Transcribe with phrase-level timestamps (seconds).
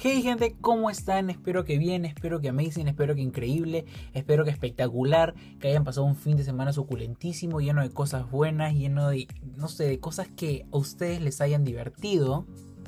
[0.00, 1.28] Hey gente, ¿cómo están?
[1.28, 6.06] Espero que bien, espero que amazing, espero que increíble, espero que espectacular, que hayan pasado
[6.06, 9.26] un fin de semana suculentísimo, lleno de cosas buenas, lleno de,
[9.56, 12.46] no sé, de cosas que a ustedes les hayan divertido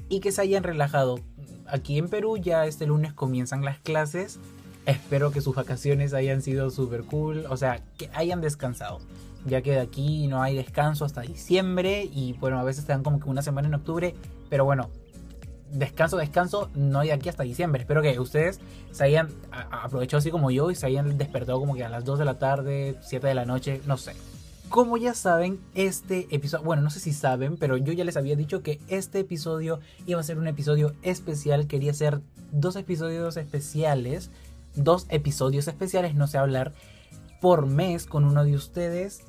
[0.09, 1.19] y que se hayan relajado.
[1.67, 4.39] Aquí en Perú ya este lunes comienzan las clases,
[4.87, 9.01] espero que sus vacaciones hayan sido super cool, o sea, que hayan descansado.
[9.47, 13.03] Ya que de aquí no hay descanso hasta diciembre y bueno, a veces te dan
[13.03, 14.15] como que una semana en octubre,
[14.49, 14.91] pero bueno,
[15.73, 17.83] descanso, descanso, no hay aquí hasta diciembre.
[17.83, 21.85] Espero que ustedes se hayan aprovechado así como yo y se hayan despertado como que
[21.85, 24.15] a las 2 de la tarde, 7 de la noche, no sé.
[24.69, 28.37] Como ya saben, este episodio, bueno, no sé si saben, pero yo ya les había
[28.37, 31.67] dicho que este episodio iba a ser un episodio especial.
[31.67, 32.21] Quería hacer
[32.53, 34.31] dos episodios especiales,
[34.77, 36.73] dos episodios especiales, no sé hablar,
[37.41, 39.25] por mes con uno de ustedes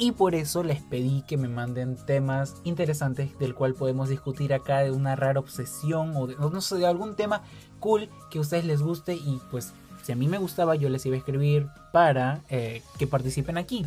[0.00, 4.78] y por eso les pedí que me manden temas interesantes del cual podemos discutir acá
[4.78, 7.42] de una rara obsesión o de, no sé, de algún tema
[7.80, 11.04] cool que a ustedes les guste y pues si a mí me gustaba yo les
[11.04, 13.84] iba a escribir para eh, que participen aquí.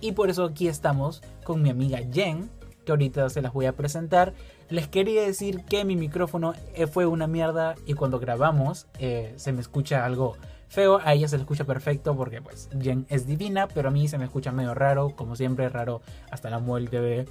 [0.00, 2.48] Y por eso aquí estamos con mi amiga Jen,
[2.86, 4.32] que ahorita se las voy a presentar.
[4.70, 9.52] Les quería decir que mi micrófono eh, fue una mierda y cuando grabamos eh, se
[9.52, 10.38] me escucha algo
[10.70, 14.08] feo, a ella se le escucha perfecto porque pues Jen es divina, pero a mí
[14.08, 17.28] se me escucha medio raro, como siempre raro hasta la muerte de...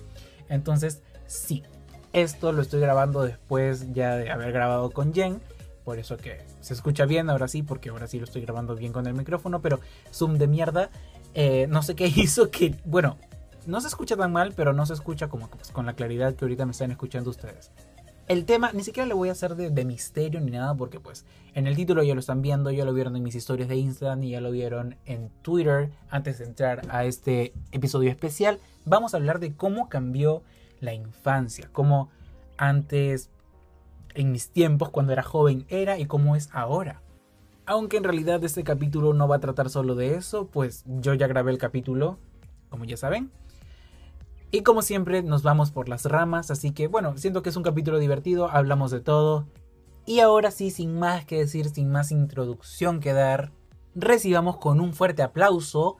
[0.49, 1.63] Entonces, sí,
[2.13, 5.39] esto lo estoy grabando después ya de haber grabado con Jen,
[5.85, 8.91] por eso que se escucha bien ahora sí, porque ahora sí lo estoy grabando bien
[8.91, 9.79] con el micrófono, pero
[10.13, 10.89] zoom de mierda,
[11.33, 13.17] eh, no sé qué hizo que, bueno,
[13.65, 16.43] no se escucha tan mal, pero no se escucha como pues, con la claridad que
[16.43, 17.71] ahorita me están escuchando ustedes.
[18.29, 21.65] El tema ni siquiera le voy a hacer de, misterio ni nada porque pues en
[21.65, 24.29] el título ya lo están viendo, ya lo vieron en mis historias de Instagram y
[24.29, 28.59] ya lo vieron en Twitter antes de entrar a este episodio especial.
[28.85, 30.43] Vamos a hablar de cómo cambió
[30.79, 32.11] la infancia, cómo
[32.55, 33.31] antes
[34.13, 37.01] en mis tiempos cuando era joven era y cómo es ahora.
[37.65, 41.25] Aunque en realidad este capítulo no va a tratar solo de eso, pues yo ya
[41.25, 42.19] grabé el capítulo,
[42.69, 43.31] como ya saben.
[44.51, 47.63] Y como siempre nos vamos por las ramas, así que bueno, siento que es un
[47.63, 49.47] capítulo divertido, hablamos de todo.
[50.05, 53.51] Y ahora sí, sin más que decir, sin más introducción que dar,
[53.93, 55.97] recibamos con un fuerte aplauso,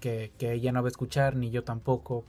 [0.00, 2.24] que, ella no va a escuchar, ni yo tampoco,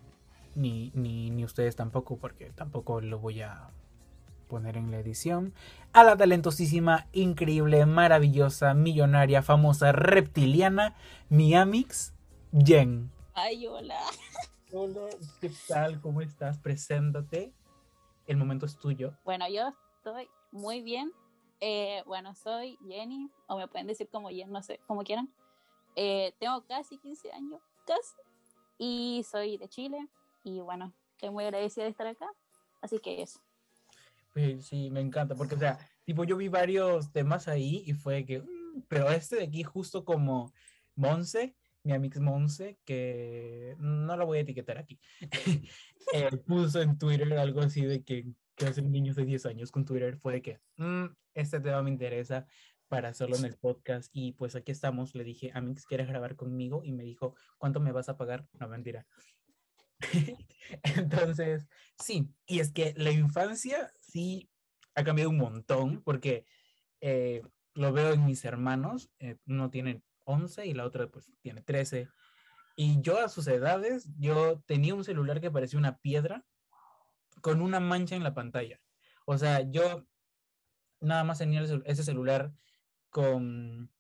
[0.56, 3.70] ni, ni, ni ustedes tampoco, porque tampoco lo voy a
[4.50, 5.54] poner en la edición,
[5.94, 10.96] a la talentosísima, increíble, maravillosa, millonaria, famosa, reptiliana,
[11.30, 12.14] Miamix,
[12.52, 13.12] Jen.
[13.34, 14.00] Ay, hola.
[14.78, 15.08] Hola,
[15.40, 16.02] ¿qué tal?
[16.02, 16.58] ¿Cómo estás?
[16.58, 17.54] Preséntate.
[18.28, 19.18] El momento es tuyo.
[19.24, 21.14] Bueno, yo estoy muy bien.
[21.62, 25.34] Eh, bueno, soy Jenny, o me pueden decir como Jen, no sé, como quieran.
[25.96, 28.18] Eh, tengo casi 15 años, casi.
[28.78, 30.10] Y soy de Chile.
[30.44, 32.30] Y bueno, estoy muy agradecida de estar acá.
[32.82, 33.40] Así que eso.
[34.34, 38.26] Pues sí, me encanta, porque, o sea, tipo, yo vi varios temas ahí y fue
[38.26, 40.52] que, mm, pero este de aquí, justo como
[40.96, 41.56] Monse,
[41.86, 45.00] mi amigo Monse, que no la voy a etiquetar aquí,
[46.14, 48.26] eh, puso en Twitter algo así de que,
[48.56, 51.92] que hacen niños de 10 años con Twitter, fue de que mm, este tema me
[51.92, 52.48] interesa
[52.88, 56.82] para hacerlo en el podcast y pues aquí estamos, le dije, Amix, ¿quieres grabar conmigo?
[56.84, 58.48] Y me dijo, ¿cuánto me vas a pagar?
[58.60, 59.06] No, mentira.
[60.98, 61.68] Entonces,
[62.00, 64.50] sí, y es que la infancia sí
[64.96, 66.46] ha cambiado un montón porque
[67.00, 67.44] eh,
[67.76, 72.10] lo veo en mis hermanos, eh, no tienen 11 y la otra pues tiene 13.
[72.76, 76.46] Y yo a sus edades, yo tenía un celular que parecía una piedra
[77.42, 78.80] con una mancha en la pantalla.
[79.26, 80.06] O sea, yo
[81.00, 82.54] nada más tenía ese celular
[83.10, 83.92] con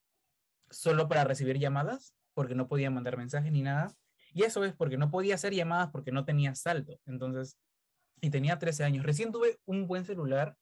[0.69, 3.95] solo para recibir llamadas, porque no podía mandar mensajes ni nada.
[4.33, 6.99] Y eso es porque no podía hacer llamadas porque no tenía saldo.
[7.05, 7.57] Entonces,
[8.21, 9.05] y tenía 13 años.
[9.05, 10.57] Recién tuve un buen celular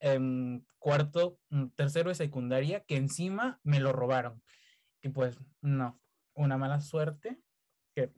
[0.00, 4.42] en cuarto, mm, tercero de secundaria, que encima me lo robaron.
[5.06, 6.00] Y pues no,
[6.34, 7.40] una mala suerte,
[7.94, 8.12] que,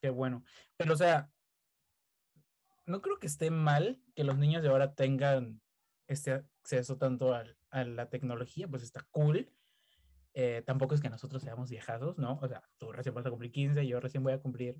[0.00, 0.42] que bueno.
[0.76, 1.30] Pero o sea,
[2.84, 5.62] no creo que esté mal que los niños de ahora tengan
[6.08, 9.52] este acceso tanto a, a la tecnología, pues está cool.
[10.34, 12.40] Eh, tampoco es que nosotros seamos viejados, ¿no?
[12.42, 14.76] O sea, tú recién vas a cumplir 15, yo recién voy a cumplir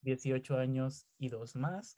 [0.00, 1.94] 18 años y dos más.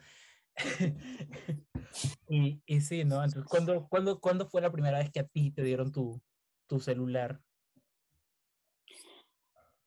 [2.28, 3.22] y, y, sí, ¿no?
[3.22, 6.20] Entonces, ¿cuándo, cuándo, ¿cuándo fue la primera vez que a ti te dieron tu,
[6.66, 7.40] tu celular?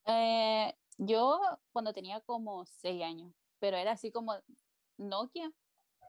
[0.07, 1.39] Eh, yo
[1.71, 4.35] cuando tenía como seis años, pero era así como
[4.97, 5.51] Nokia,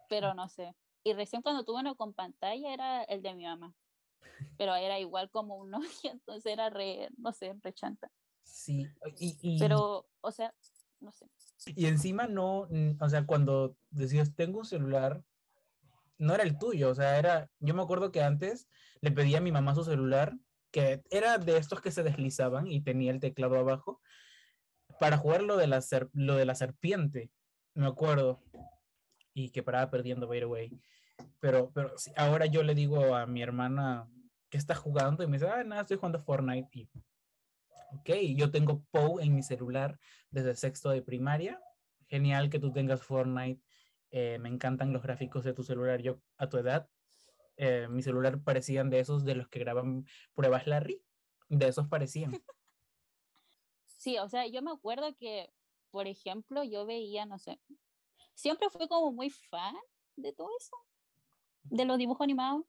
[0.08, 0.74] pero no sé.
[1.04, 3.74] Y recién cuando tuve uno con pantalla era el de mi mamá,
[4.56, 5.70] pero era igual como un
[6.04, 8.10] Nokia, entonces era re, no sé, re chanta.
[8.42, 10.54] Sí, y, Pero, o sea,
[11.00, 11.26] no sé.
[11.76, 12.68] Y encima no,
[13.00, 15.22] o sea, cuando decías, tengo un celular,
[16.18, 18.68] no era el tuyo, o sea, era, yo me acuerdo que antes
[19.00, 20.34] le pedía a mi mamá su celular,
[20.70, 24.00] que era de estos que se deslizaban y tenía el teclado abajo,
[25.00, 25.80] para jugar lo de la,
[26.12, 27.30] lo de la serpiente,
[27.74, 28.42] me acuerdo,
[29.34, 30.80] y que paraba perdiendo, by the way.
[31.40, 34.08] Pero, pero ahora yo le digo a mi hermana
[34.50, 36.68] que está jugando y me dice, ah, nada, estoy jugando Fortnite.
[36.72, 36.88] Y,
[37.92, 39.98] ok, yo tengo POU en mi celular
[40.30, 41.60] desde sexto de primaria.
[42.08, 43.62] Genial que tú tengas Fortnite.
[44.10, 46.00] Eh, me encantan los gráficos de tu celular.
[46.00, 46.88] Yo a tu edad,
[47.58, 51.02] eh, mi celular parecían de esos de los que graban pruebas Larry.
[51.48, 52.32] De esos parecían.
[53.98, 55.52] Sí, o sea, yo me acuerdo que,
[55.90, 57.58] por ejemplo, yo veía, no sé,
[58.32, 59.74] siempre fui como muy fan
[60.14, 60.76] de todo eso,
[61.64, 62.64] de los dibujos animados.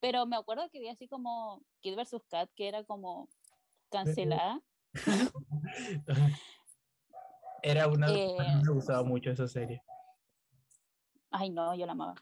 [0.00, 2.24] Pero me acuerdo que vi así como Kid vs.
[2.30, 3.28] Cat, que era como
[3.90, 4.62] cancelada.
[7.62, 8.10] era una.
[8.10, 8.34] Eh,
[8.64, 9.82] me gustaba mucho esa serie.
[11.30, 12.14] Ay, no, yo la amaba.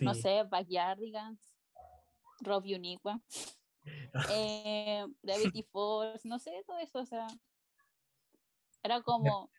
[0.00, 1.40] No sé, Backyardigans,
[2.40, 3.20] Rob Uniqua,
[4.30, 7.26] eh, Gravity Falls, no sé, todo eso, o sea.
[8.82, 9.50] Era como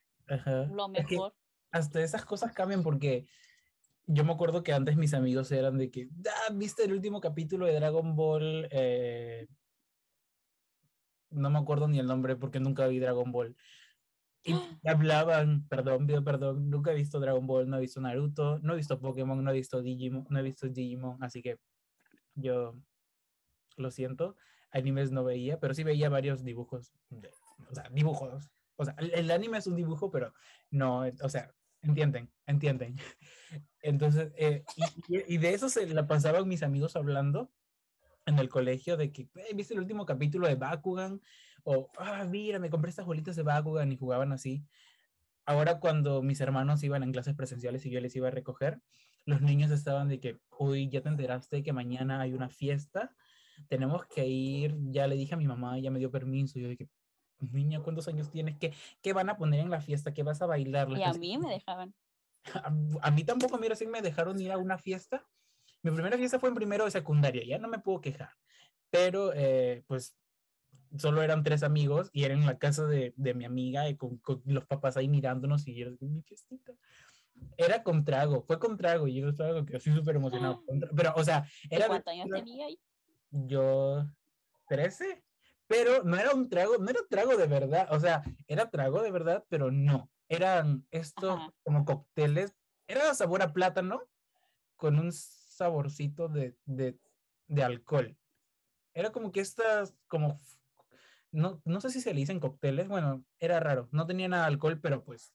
[0.72, 1.33] lo mejor.
[1.72, 3.27] hasta esas cosas cambian porque
[4.07, 7.66] yo me acuerdo que antes mis amigos eran de que, ah, ¿viste el último capítulo
[7.66, 8.68] de Dragon Ball?
[8.72, 9.48] Eh,
[11.31, 13.56] no me acuerdo ni el nombre porque nunca vi Dragon Ball.
[14.45, 14.56] Y
[14.88, 19.00] hablaban, perdón, perdón, nunca he visto Dragon Ball, no he visto Naruto, no he visto
[19.00, 21.57] Pokémon, no he visto Digimon, no he visto Digimon, así que
[22.36, 22.75] yo
[23.77, 24.38] lo siento,
[24.71, 26.94] animes no veía, pero sí veía varios dibujos,
[27.69, 28.50] o sea, dibujos.
[28.77, 30.33] O sea, el anime es un dibujo, pero
[30.69, 31.53] no, o sea,
[31.86, 32.95] Entienden, entienden.
[33.81, 34.63] Entonces, eh,
[35.07, 37.51] y, de eso se la pasaban mis amigos hablando
[38.25, 41.21] en el colegio de que, ¿viste el último capítulo de Bakugan?
[41.65, 44.63] O, ah, mira, me compré estas bolitas de Bakugan y jugaban así.
[45.45, 48.81] Ahora cuando mis hermanos iban en clases presenciales y yo les iba a recoger,
[49.25, 53.15] los niños estaban de que, uy, ya te enteraste que mañana hay una fiesta,
[53.67, 56.88] tenemos que ir, ya le dije a mi mamá, ya me dio permiso, yo dije,
[57.39, 58.57] niña, ¿cuántos años tienes?
[58.57, 60.13] ¿Qué, ¿Qué van a poner en la fiesta?
[60.13, 60.88] ¿Qué vas a bailar?
[60.91, 61.94] Y a mí me dejaban.
[63.01, 65.25] A, mí tampoco, mira, sí me dejaron ir a una fiesta.
[65.81, 68.29] Mi primera fiesta fue en primero de secundaria, ya no me puedo quejar.
[68.91, 70.15] Pero, eh, pues,
[70.97, 74.21] solo eran tres amigos y era en la casa de, de mi amiga y con,
[74.45, 76.74] los papás ahí mirándonos y yo, mi fiestita.
[77.57, 80.63] Era con trago, fue con trago y yo estaba que así súper emocionado.
[80.95, 81.88] Pero, o sea, era...
[81.88, 82.80] ¿Cuántos años tenía ahí?
[83.31, 84.06] Yo,
[84.69, 85.25] 13
[85.68, 89.12] pero no era un trago, no era trago de verdad, o sea, era trago de
[89.12, 92.56] verdad, pero no, eran estos como cócteles,
[92.88, 94.01] era sabor a plátano
[94.75, 97.00] con un saborcito de, de,
[97.48, 98.15] de alcohol.
[98.94, 100.39] Era como que estas, como,
[101.35, 104.49] no, no sé si se le dicen cócteles, bueno, era raro, no tenía nada de
[104.49, 105.33] alcohol, pero pues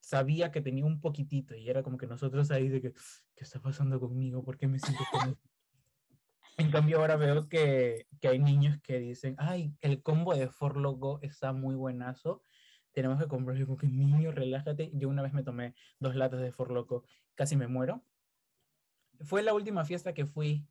[0.00, 3.60] sabía que tenía un poquitito y era como que nosotros ahí de que, ¿qué está
[3.60, 4.44] pasando conmigo?
[4.44, 5.38] ¿Por qué me siento con
[6.60, 11.18] en cambio, ahora veo que, que, hay niños que dicen, ay, el combo de Forloco
[11.22, 12.42] está muy buenazo.
[12.92, 13.64] Tenemos que comprarlo.
[13.64, 14.90] Como que niño, relájate.
[14.92, 17.04] Yo una vez me tomé dos latas de Forloco,
[17.34, 18.04] casi me muero.
[19.20, 20.66] Fue la última fiesta que fui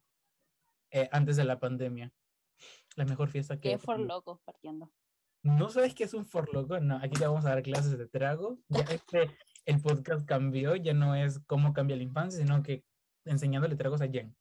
[0.92, 2.14] eh, antes de la pandemia.
[2.96, 3.70] La mejor fiesta que.
[3.70, 4.92] ¿Qué es Forloco partiendo?
[5.42, 6.80] ¿No sabes qué es un Forloco?
[6.80, 8.60] No, aquí te vamos a dar clases de trago.
[8.68, 12.84] Ya este, el podcast cambió, ya no es cómo cambia la infancia, sino que
[13.26, 14.36] enseñándole tragos a Jen.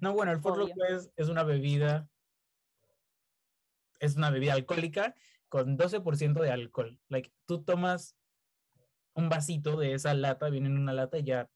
[0.00, 2.08] No, bueno, el Ford es, es una bebida,
[4.00, 5.14] es una bebida alcohólica
[5.48, 6.98] con 12% de alcohol.
[7.08, 8.16] Like, tú tomas
[9.14, 11.50] un vasito de esa lata, viene en una lata y ya,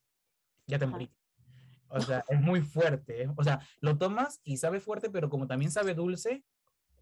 [0.66, 1.10] ya te morís.
[1.88, 3.22] O sea, es muy fuerte.
[3.22, 3.30] ¿eh?
[3.36, 6.44] O sea, lo tomas y sabe fuerte, pero como también sabe dulce,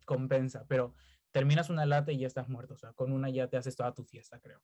[0.04, 0.64] compensa.
[0.68, 0.94] Pero
[1.30, 2.74] terminas una lata y ya estás muerto.
[2.74, 4.60] O sea, con una ya te haces toda tu fiesta, creo.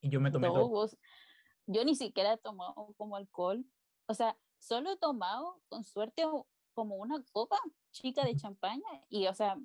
[0.00, 0.88] Y yo me tomé todo.
[1.66, 3.64] yo ni siquiera he tomado como alcohol.
[4.06, 6.22] O sea, solo he tomado, con suerte,
[6.74, 7.58] como una copa
[7.90, 9.56] chica de champaña y, o sea,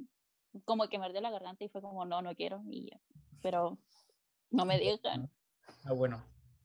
[0.65, 2.89] como que me ardió la garganta y fue como, no, no quiero, y
[3.41, 3.77] pero
[4.49, 5.29] no me dejan.
[5.85, 6.23] Ah, bueno,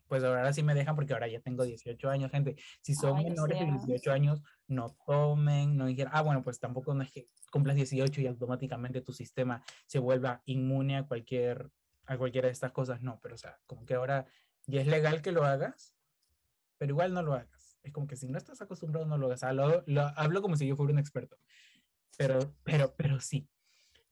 [0.08, 2.56] pues ahora sí me dejan porque ahora ya tengo 18 años, gente.
[2.80, 7.02] Si son menores de 18 años, no tomen, no dijeron, ah, bueno, pues tampoco no
[7.02, 11.70] es que cumplas 18 y automáticamente tu sistema se vuelva inmune a cualquier
[12.08, 14.26] a cualquiera de estas cosas, no, pero o sea, como que ahora
[14.66, 15.92] ya es legal que lo hagas,
[16.78, 19.42] pero igual no lo hagas es como que si no estás acostumbrado, no lo hagas.
[19.54, 21.38] lo, hablo como si yo fuera un experto.
[22.18, 23.48] Pero, pero, pero sí.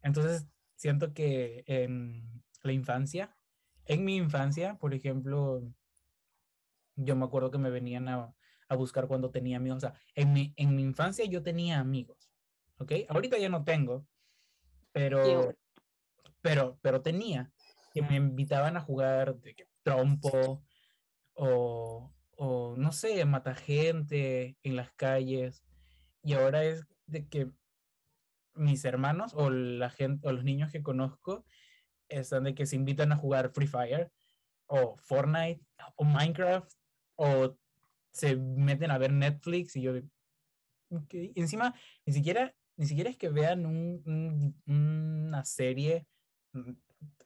[0.02, 0.46] Entonces,
[0.76, 3.36] siento que en la infancia,
[3.86, 5.62] en mi infancia, por ejemplo,
[6.96, 8.34] yo me acuerdo que me venían a,
[8.68, 9.78] a buscar cuando tenía amigos.
[9.78, 12.30] O sea, en mi, en mi infancia yo tenía amigos.
[12.78, 12.92] ¿Ok?
[13.08, 14.06] Ahorita ya no tengo.
[14.92, 15.54] Pero,
[16.40, 17.50] pero, pero tenía.
[17.92, 20.64] Que me invitaban a jugar de trompo
[21.34, 25.64] o, o no sé, mata gente en las calles.
[26.22, 27.50] Y ahora es de que
[28.54, 31.44] mis hermanos o la gente o los niños que conozco
[32.08, 34.12] están de que se invitan a jugar Free Fire
[34.66, 35.60] o Fortnite
[35.96, 36.72] o Minecraft
[37.16, 37.56] o
[38.10, 40.04] se meten a ver Netflix y yo de,
[41.34, 41.74] encima
[42.06, 46.06] ni siquiera ni siquiera es que vean un, una serie
[46.52, 46.72] mm,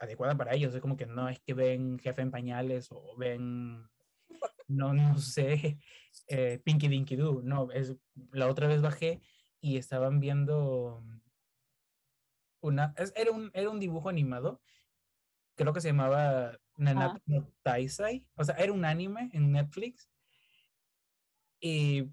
[0.00, 3.88] adecuada para ellos es como que no es que ven Jefe en Pañales o ven
[4.68, 5.78] no no sé
[6.28, 7.94] eh, Pinky Dinky Doo no es
[8.32, 9.20] la otra vez bajé
[9.60, 11.02] y estaban viendo
[12.60, 14.60] una, era, un, era un dibujo animado,
[15.58, 20.08] creo que se llamaba Nanatsu no Taisai, o sea, era un anime en Netflix.
[21.60, 22.08] Y,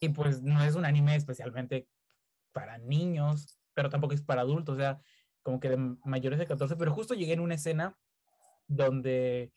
[0.00, 1.88] y pues no es un anime especialmente
[2.52, 5.00] para niños, pero tampoco es para adultos, o sea,
[5.42, 7.96] como que de mayores de 14, pero justo llegué en una escena
[8.66, 9.52] donde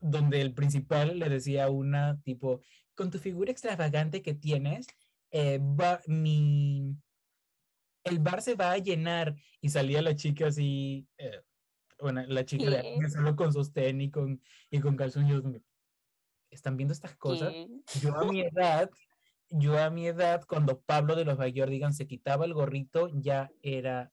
[0.00, 2.60] donde el principal le decía a una tipo,
[2.96, 4.88] con tu figura extravagante que tienes,
[5.30, 6.96] eh, va, mi,
[8.02, 11.40] el bar se va a llenar y salía la chica así, eh,
[12.02, 15.42] bueno, la chica de solo con sostén y con, y con calzones.
[16.50, 17.52] ¿Están viendo estas cosas?
[18.00, 18.90] Yo a mi edad,
[19.48, 24.12] yo a mi edad, cuando Pablo de los digan se quitaba el gorrito, ya era,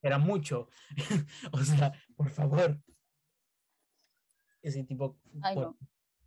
[0.00, 0.68] era mucho.
[1.52, 2.80] o sea, por favor.
[4.62, 5.18] Ese tipo.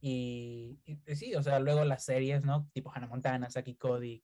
[0.01, 2.69] y, y, sí, o sea, luego las series, ¿no?
[2.73, 4.23] Tipo Hannah Montana, Saki Cody,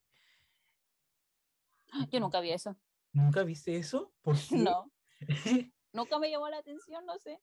[2.12, 2.76] yo nunca vi eso.
[3.12, 4.14] ¿Nunca viste eso?
[4.22, 4.58] ¿Por qué?
[4.58, 4.92] No.
[5.94, 7.40] nunca me llamó la atención, no sé.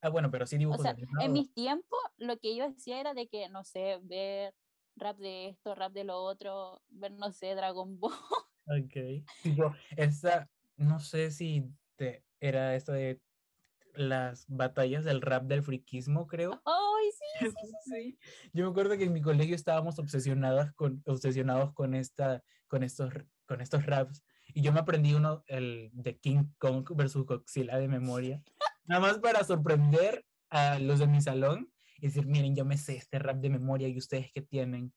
[0.00, 3.14] Ah, bueno, pero sí dibujos o sea, En mis tiempos, lo que yo hacía era
[3.14, 4.54] de que, no sé, ver
[4.96, 8.12] rap de esto, rap de lo otro, ver, no sé, Dragon Ball.
[8.70, 9.24] Ok.
[9.42, 11.64] Tipo, esta, no sé si
[11.96, 13.18] te, era esto de
[13.94, 16.60] las batallas del rap del friquismo, creo.
[16.66, 18.18] ¡Ay, sí, sí, sí,
[18.52, 23.10] Yo me acuerdo que en mi colegio estábamos obsesionadas con, obsesionados con, esta, con estos
[23.48, 24.22] con estos raps.
[24.54, 28.42] Y yo me aprendí uno, el de King Kong versus Godzilla de memoria.
[28.84, 32.96] Nada más para sorprender a los de mi salón y decir, miren, yo me sé
[32.96, 34.94] este rap de memoria y ustedes qué tienen.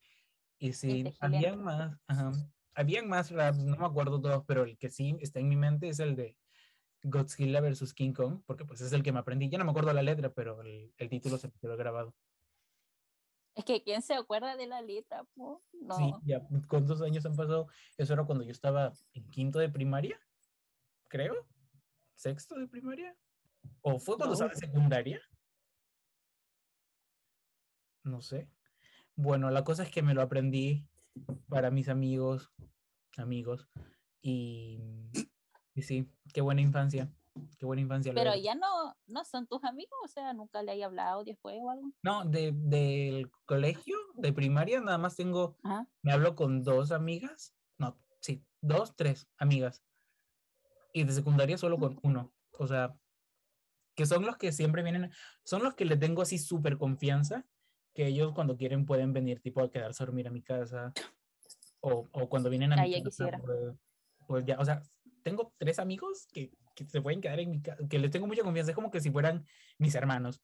[0.57, 1.97] Y sí, habían más,
[2.75, 5.89] habían más raps, no me acuerdo todos, pero el que sí está en mi mente
[5.89, 6.37] es el de
[7.03, 9.49] Godzilla versus King Kong, porque pues es el que me aprendí.
[9.49, 12.15] Ya no me acuerdo la letra, pero el, el título se me quedó grabado.
[13.55, 15.25] Es que ¿quién se acuerda de la letra?
[15.35, 15.61] No.
[15.97, 17.67] Sí, ya, ¿cuántos años han pasado?
[17.97, 20.19] Eso era cuando yo estaba en quinto de primaria,
[21.07, 21.47] creo.
[22.15, 23.15] ¿Sexto de primaria?
[23.81, 25.21] ¿O fue cuando estaba en secundaria?
[28.03, 28.49] No sé.
[29.15, 30.87] Bueno, la cosa es que me lo aprendí
[31.49, 32.51] para mis amigos,
[33.17, 33.67] amigos,
[34.21, 34.79] y,
[35.73, 37.11] y sí, qué buena infancia.
[37.57, 38.13] Qué buena infancia.
[38.13, 41.69] Pero ya no, no son tus amigos, o sea, nunca le hay hablado después o
[41.69, 41.91] algo.
[42.03, 45.57] No, de, del colegio, de primaria, nada más tengo,
[46.01, 49.83] me hablo con dos amigas, no, sí, dos, tres amigas.
[50.93, 52.33] Y de secundaria solo con uno.
[52.57, 52.97] O sea,
[53.95, 55.11] que son los que siempre vienen,
[55.43, 57.45] son los que le tengo así súper confianza,
[57.93, 60.93] que ellos cuando quieren pueden venir tipo a quedarse a dormir a mi casa.
[61.79, 63.75] O, o cuando vienen a mi casa, pues,
[64.27, 64.83] pues ya, o sea,
[65.23, 68.43] tengo tres amigos que que se pueden quedar en mi casa, que les tengo mucha
[68.43, 69.45] confianza, es como que si fueran
[69.77, 70.41] mis hermanos.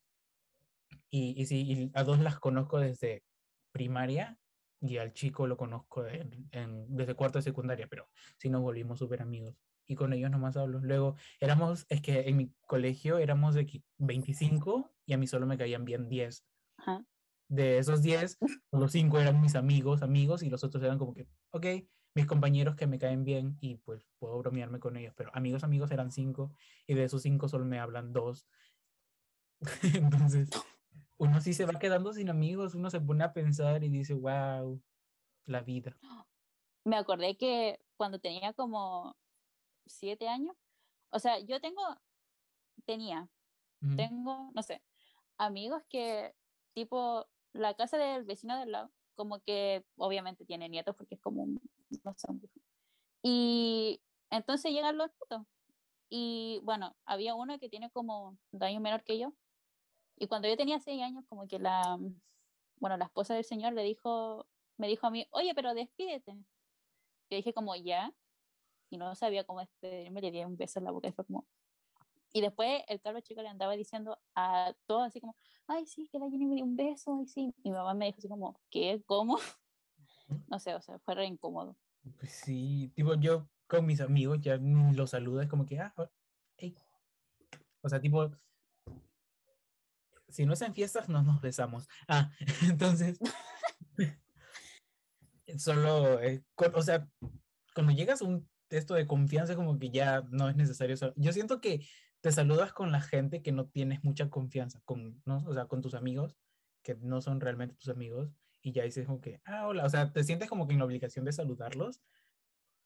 [1.10, 3.24] Y, y sí, a dos las conozco desde
[3.72, 4.38] primaria
[4.82, 6.48] y al chico lo conozco en,
[6.96, 9.56] desde cuarto de secundaria, pero sí nos volvimos súper amigos.
[9.88, 10.80] Y con ellos nomás hablo.
[10.80, 15.58] Luego éramos, es que en mi colegio éramos de 25 y a mí solo me
[15.58, 16.46] caían bien 10.
[17.50, 18.38] De esos 10,
[18.72, 21.66] los 5 eran mis amigos, amigos, y los otros eran como que, ok,
[22.18, 25.92] mis compañeros que me caen bien y pues puedo bromearme con ellos, pero amigos, amigos
[25.92, 26.52] eran cinco
[26.88, 28.48] y de esos cinco solo me hablan dos.
[29.94, 30.50] Entonces,
[31.18, 34.82] uno sí se va quedando sin amigos, uno se pone a pensar y dice, wow,
[35.46, 35.96] la vida.
[36.86, 39.16] Me acordé que cuando tenía como
[39.86, 40.58] siete años,
[41.12, 41.84] o sea, yo tengo,
[42.86, 43.30] tenía,
[43.96, 44.82] tengo, no sé,
[45.38, 46.34] amigos que
[46.74, 51.44] tipo la casa del vecino del lado, como que obviamente tiene nietos porque es como
[51.44, 51.62] un
[53.22, 55.44] Y entonces llegan los putos.
[56.10, 59.34] Y bueno, había uno que tiene como un año menor que yo.
[60.18, 62.00] Y cuando yo tenía seis años, como que la,
[62.80, 66.34] bueno, la esposa del señor le dijo, me dijo a mí, oye, pero despídete.
[67.30, 68.14] Yo dije como, ya.
[68.90, 71.46] Y no sabía cómo despedirme, le di un beso en la boca y fue como...
[72.34, 75.36] Y después el carro chico le andaba diciendo a todos así como,
[75.68, 77.54] ay, sí, que la Jenny me dio un beso, ay, sí.
[77.64, 79.02] Y mi mamá me dijo así como, ¿qué?
[79.06, 79.38] ¿Cómo?
[80.48, 81.78] No sé, o sea, fue re incómodo.
[82.20, 85.94] Pues sí, tipo, yo con mis amigos ya los saludo, es como que, ah,
[86.58, 86.76] hey.
[87.82, 88.32] O sea, tipo,
[90.30, 91.88] si no es en fiestas, no nos besamos.
[92.08, 92.32] Ah,
[92.64, 93.20] entonces,
[95.58, 97.10] solo, eh, cu- o sea,
[97.74, 100.96] cuando llegas a un texto de confianza, como que ya no es necesario.
[101.16, 101.86] Yo siento que
[102.22, 105.38] te saludas con la gente que no tienes mucha confianza, con, ¿no?
[105.46, 106.38] O sea, con tus amigos,
[106.84, 108.30] que no son realmente tus amigos,
[108.68, 110.86] y ya dices como que, ah, hola, o sea, te sientes como que en la
[110.86, 112.02] obligación de saludarlos,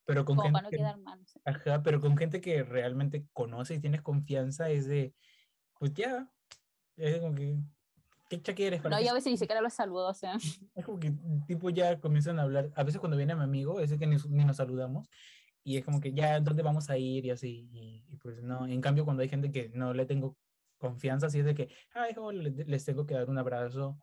[0.04, 1.26] pero con Como gente para no quedar mal.
[1.26, 1.40] sé.
[1.44, 5.14] ajá, pero con gente que realmente conoce y tienes confianza, es de,
[5.78, 6.32] pues ya,
[6.96, 7.56] es como que,
[8.28, 8.80] ¿qué cha quieres?
[8.80, 10.34] ¿Para No, yo a veces ni siquiera los saludo, o sea.
[10.74, 11.12] es como que
[11.48, 12.70] tipo ya comienzan a hablar.
[12.76, 15.08] A veces cuando viene mi amigo, ese que ni, ni nos saludamos.
[15.64, 17.24] Y es como que ya, ¿dónde vamos a ir?
[17.26, 17.68] Y así.
[17.72, 18.66] Y, y pues no.
[18.66, 20.36] En cambio, cuando hay gente que no le tengo
[20.78, 23.98] confianza, así es de que, ay, le- les tengo que dar un abrazo.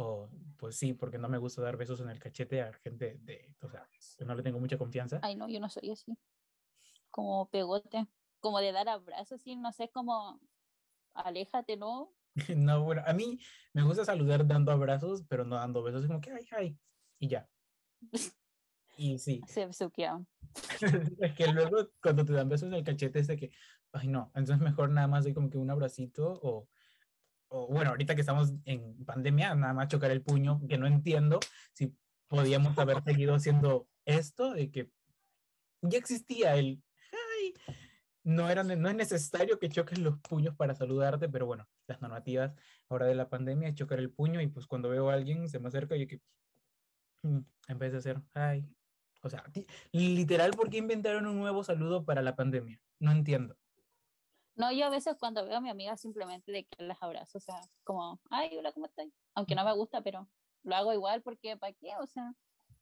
[0.00, 3.52] O pues sí, porque no me gusta dar besos en el cachete a gente de,
[3.62, 3.88] o sea,
[4.24, 5.18] no le tengo mucha confianza.
[5.22, 6.16] Ay, no, yo no soy así.
[7.10, 8.06] Como pegote.
[8.38, 10.40] Como de dar abrazos, así, no sé, como
[11.14, 12.14] aléjate, ¿no?
[12.56, 13.40] No, bueno, a mí
[13.72, 16.02] me gusta saludar dando abrazos, pero no dando besos.
[16.02, 16.78] Es como que, ay, ay.
[17.18, 17.48] Y ya.
[18.96, 19.40] Y sí.
[19.46, 20.26] Se besuqueaban.
[21.20, 23.52] Es que luego cuando te dan besos en el cachete es de que,
[23.92, 26.68] ay no, entonces mejor nada más doy como que un abracito o,
[27.48, 31.40] o bueno, ahorita que estamos en pandemia, nada más chocar el puño, que no entiendo
[31.72, 31.94] si
[32.28, 34.90] podíamos haber seguido haciendo esto, de que
[35.82, 37.54] ya existía el, ay,
[38.24, 42.52] no, era, no es necesario que choques los puños para saludarte, pero bueno, las normativas
[42.88, 45.58] ahora de la pandemia es chocar el puño y pues cuando veo a alguien se
[45.58, 46.20] me acerca y yo que,
[47.22, 47.38] mm,
[47.68, 48.68] en vez de hacer, ay,
[49.22, 49.44] o sea,
[49.92, 52.80] literal, ¿por qué inventaron un nuevo saludo para la pandemia?
[53.00, 53.56] No entiendo.
[54.58, 57.40] No, yo a veces cuando veo a mi amiga simplemente de que las abrazo, o
[57.40, 59.06] sea, como, ay, hola, ¿cómo estás?
[59.36, 60.28] Aunque no me gusta, pero
[60.64, 61.92] lo hago igual porque, ¿para qué?
[62.00, 62.34] O sea,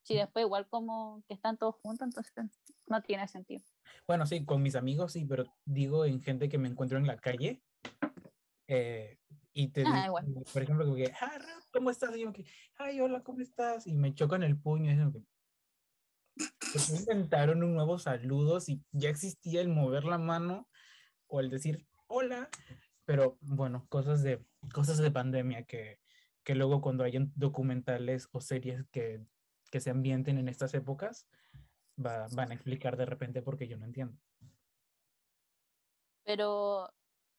[0.03, 2.33] si después igual como que están todos juntos, entonces
[2.87, 3.63] no tiene sentido.
[4.07, 7.19] Bueno, sí, con mis amigos sí, pero digo en gente que me encuentro en la
[7.19, 7.63] calle.
[8.69, 9.19] eh,
[9.53, 10.25] y te Ah, igual.
[10.51, 11.39] por ejemplo, como que, ah,
[11.75, 12.17] ¿cómo estás?
[12.17, 12.47] Y yo que,
[12.79, 13.87] ay, hola, ¿cómo estás?
[13.87, 14.91] Y me chocan el puño.
[14.93, 15.27] Y como que,
[16.73, 20.71] ¿por qué inventaron un nuevo saludo si ya existía el mover la mano
[21.29, 22.49] o el decir hola?
[23.05, 26.01] Pero bueno, cosas de, cosas de pandemia que,
[26.43, 29.25] que luego cuando hayan documentales o series que,
[29.71, 31.29] que se ambienten en estas épocas,
[32.05, 34.19] va- van a explicar de repente porque yo no entiendo.
[36.25, 36.93] Pero,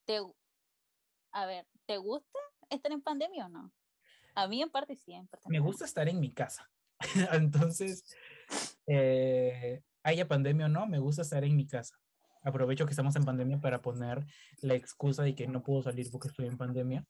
[0.05, 0.19] te,
[1.33, 3.73] a ver, ¿te gusta estar en pandemia o no?
[4.35, 6.71] A mí en parte sí, en parte me gusta estar en mi casa.
[7.33, 8.05] Entonces,
[8.85, 11.99] eh, haya pandemia o no, me gusta estar en mi casa.
[12.47, 14.25] Aprovecho que estamos en pandemia para poner
[14.61, 17.05] la excusa de que no puedo salir porque estoy en pandemia.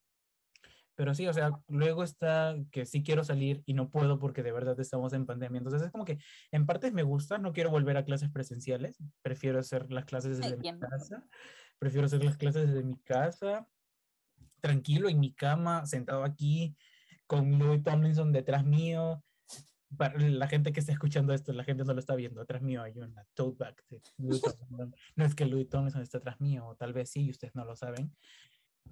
[0.96, 4.52] Pero sí, o sea, luego está que sí quiero salir y no puedo porque de
[4.52, 5.60] verdad estamos en pandemia.
[5.60, 6.18] Entonces es como que
[6.52, 10.58] en partes me gusta, no quiero volver a clases presenciales, prefiero hacer las clases desde
[10.58, 11.24] mi casa,
[11.78, 13.68] prefiero hacer las clases desde mi casa,
[14.60, 16.76] tranquilo en mi cama, sentado aquí,
[17.28, 19.24] con Louis Tomlinson detrás mío.
[19.96, 22.42] Para la gente que está escuchando esto, la gente no lo está viendo.
[22.42, 24.96] Atrás mío hay una tote bag de Louis Tomlinson.
[25.16, 27.64] No es que Louis Tomlinson esté atrás mío, o tal vez sí, y ustedes no
[27.64, 28.14] lo saben.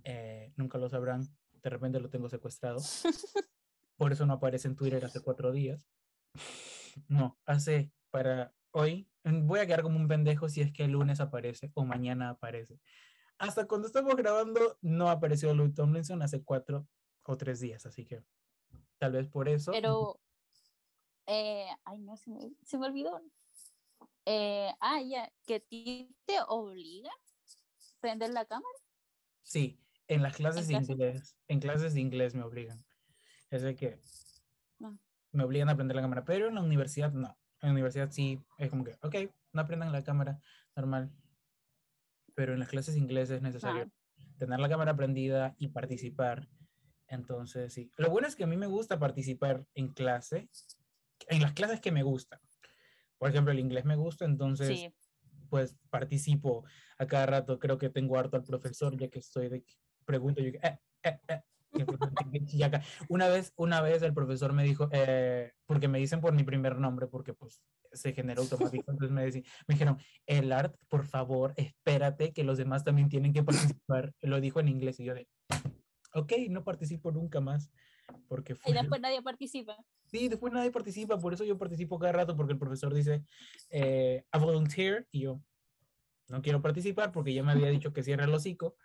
[0.03, 1.27] Eh, nunca lo sabrán.
[1.62, 2.79] De repente lo tengo secuestrado.
[3.97, 5.89] Por eso no aparece en Twitter hace cuatro días.
[7.08, 9.10] No, hace para hoy.
[9.23, 12.79] Voy a quedar como un pendejo si es que el lunes aparece o mañana aparece.
[13.38, 16.88] Hasta cuando estamos grabando no apareció Louis Tomlinson hace cuatro
[17.23, 18.23] o tres días, así que
[18.97, 19.71] tal vez por eso.
[19.71, 20.19] Pero,
[21.27, 23.21] eh, ay, no, se me, se me olvidó.
[24.25, 28.77] Eh, ah, ya, que te obliga a prender la cámara.
[29.43, 30.91] Sí, en las clases de clase?
[30.91, 32.83] inglés, en clases de inglés me obligan.
[33.51, 33.99] Es de que
[34.83, 34.97] Ah.
[35.31, 37.38] me obligan a prender la cámara, pero en la universidad no.
[37.61, 39.15] En la universidad sí, es como que, ok,
[39.53, 40.39] no aprendan la cámara,
[40.75, 41.11] normal.
[42.35, 43.91] Pero en las clases de inglés es necesario
[44.38, 46.49] tener la cámara prendida y participar.
[47.07, 47.91] Entonces, sí.
[47.97, 50.49] Lo bueno es que a mí me gusta participar en clase,
[51.30, 52.39] en las clases que me gustan.
[53.17, 54.93] Por ejemplo, el inglés me gusta, entonces Sí,
[55.49, 56.65] pues participo
[56.97, 57.60] a cada rato.
[57.60, 59.63] Creo que tengo harto al profesor, ya que estoy de
[60.06, 61.41] pregunto yo, eh, eh, eh.
[63.10, 66.78] Una vez, una vez el profesor me dijo, eh, porque me dicen por mi primer
[66.78, 71.54] nombre, porque pues se generó automático, entonces me, decí- me dijeron, el art, por favor,
[71.58, 74.13] espérate que los demás también tienen que participar.
[74.21, 75.28] Lo dijo en inglés y yo de,
[76.13, 77.71] ok, no participo nunca más,
[78.27, 78.73] porque y fue...
[78.73, 79.77] después nadie participa.
[80.05, 83.23] Sí, después nadie participa, por eso yo participo cada rato, porque el profesor dice,
[83.69, 85.41] eh, a volunteer, y yo
[86.27, 88.75] no quiero participar porque ya me había dicho que cierra el hocico,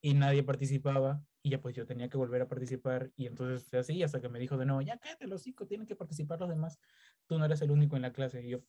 [0.00, 3.78] y nadie participaba, y ya pues yo tenía que volver a participar, y entonces fue
[3.78, 6.48] así, hasta que me dijo de nuevo, ya cállate el hocico, tienen que participar los
[6.48, 6.78] demás,
[7.26, 8.60] tú no eres el único en la clase, y yo,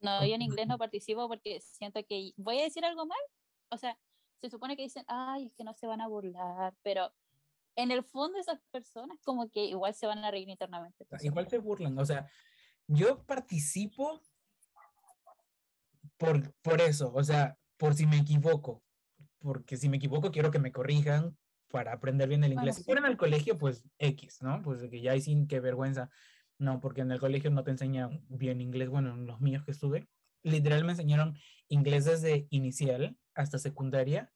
[0.00, 3.18] No, yo en inglés no participo porque siento que voy a decir algo mal.
[3.70, 3.96] O sea,
[4.40, 7.12] se supone que dicen, ay, es que no se van a burlar, pero
[7.82, 11.06] en el fondo esas personas como que igual se van a reír internamente.
[11.22, 12.28] Igual se burlan, o sea,
[12.86, 14.20] yo participo
[16.16, 18.82] por, por eso, o sea, por si me equivoco,
[19.38, 21.36] porque si me equivoco quiero que me corrijan
[21.70, 22.76] para aprender bien el inglés.
[22.76, 24.60] Si fuera en el colegio, pues X, ¿no?
[24.62, 26.10] Pues que ya hay sin qué vergüenza.
[26.58, 28.90] No, porque en el colegio no te enseñan bien inglés.
[28.90, 30.08] Bueno, en los míos que estuve,
[30.42, 31.38] literal me enseñaron
[31.68, 34.32] inglés desde inicial hasta secundaria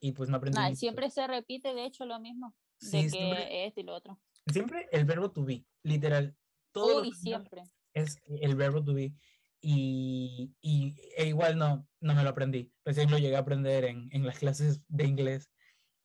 [0.00, 0.76] y pues no aprendí.
[0.76, 2.56] siempre se repite, de hecho, lo mismo.
[2.80, 4.20] de que siempre, esto y lo otro.
[4.46, 6.34] Siempre el verbo to be, literal.
[6.72, 7.62] Todo Uy, siempre.
[7.92, 9.14] Es el verbo to be.
[9.60, 12.72] Y, y e igual no, no me lo aprendí.
[12.84, 15.50] Recién lo llegué a aprender en, en las clases de inglés.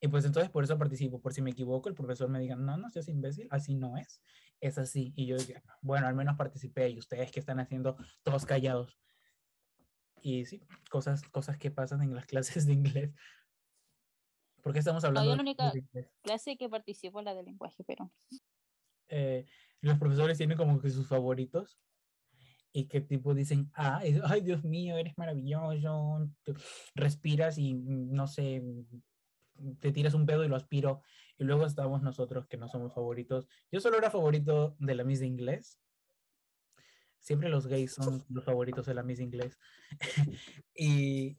[0.00, 2.76] Y pues entonces por eso participo, por si me equivoco, el profesor me diga, no,
[2.76, 4.20] no seas imbécil, así no es,
[4.60, 5.14] es así.
[5.16, 8.98] Y yo digo, bueno, al menos participé y ustedes que están haciendo todos callados.
[10.20, 13.14] Y sí, cosas, cosas que pasan en las clases de inglés.
[14.66, 15.30] ¿Por qué estamos hablando?
[15.30, 15.72] No, yo la única
[16.22, 18.12] clase que participo es la de lenguaje, pero...
[19.06, 19.46] Eh,
[19.80, 21.78] los profesores tienen como que sus favoritos
[22.72, 26.28] y que tipo dicen, ah, ay Dios mío, eres maravilloso,
[26.96, 28.60] respiras y no sé,
[29.78, 31.00] te tiras un pedo y lo aspiro.
[31.38, 33.46] Y luego estamos nosotros que no somos favoritos.
[33.70, 35.80] Yo solo era favorito de la Miss de Inglés.
[37.20, 39.60] Siempre los gays son los favoritos de la Miss de Inglés.
[40.74, 41.38] y,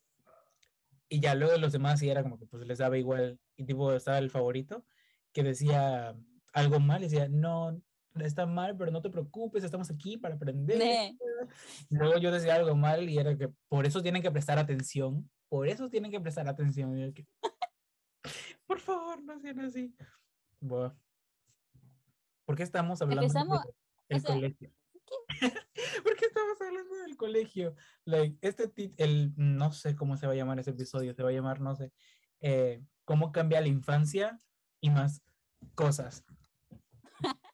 [1.09, 3.93] y ya luego los demás sí era como que pues les daba igual y tipo
[3.93, 4.85] estaba el favorito
[5.31, 6.15] que decía
[6.53, 7.81] algo mal y decía no
[8.15, 10.79] está mal pero no te preocupes estamos aquí para aprender
[11.89, 15.67] luego yo decía algo mal y era que por eso tienen que prestar atención por
[15.67, 17.13] eso tienen que prestar atención
[18.67, 19.93] por favor no sean así
[20.59, 20.97] bueno.
[22.45, 23.61] ¿por qué estamos hablando Empezamos,
[24.09, 24.71] del colegio
[26.07, 27.75] ¿Por qué estamos hablando del colegio?
[28.05, 31.33] Like, este el, no sé cómo se va a llamar ese episodio, se va a
[31.33, 31.91] llamar, no sé,
[32.39, 34.39] eh, cómo cambia la infancia
[34.79, 35.21] y más
[35.75, 36.23] cosas.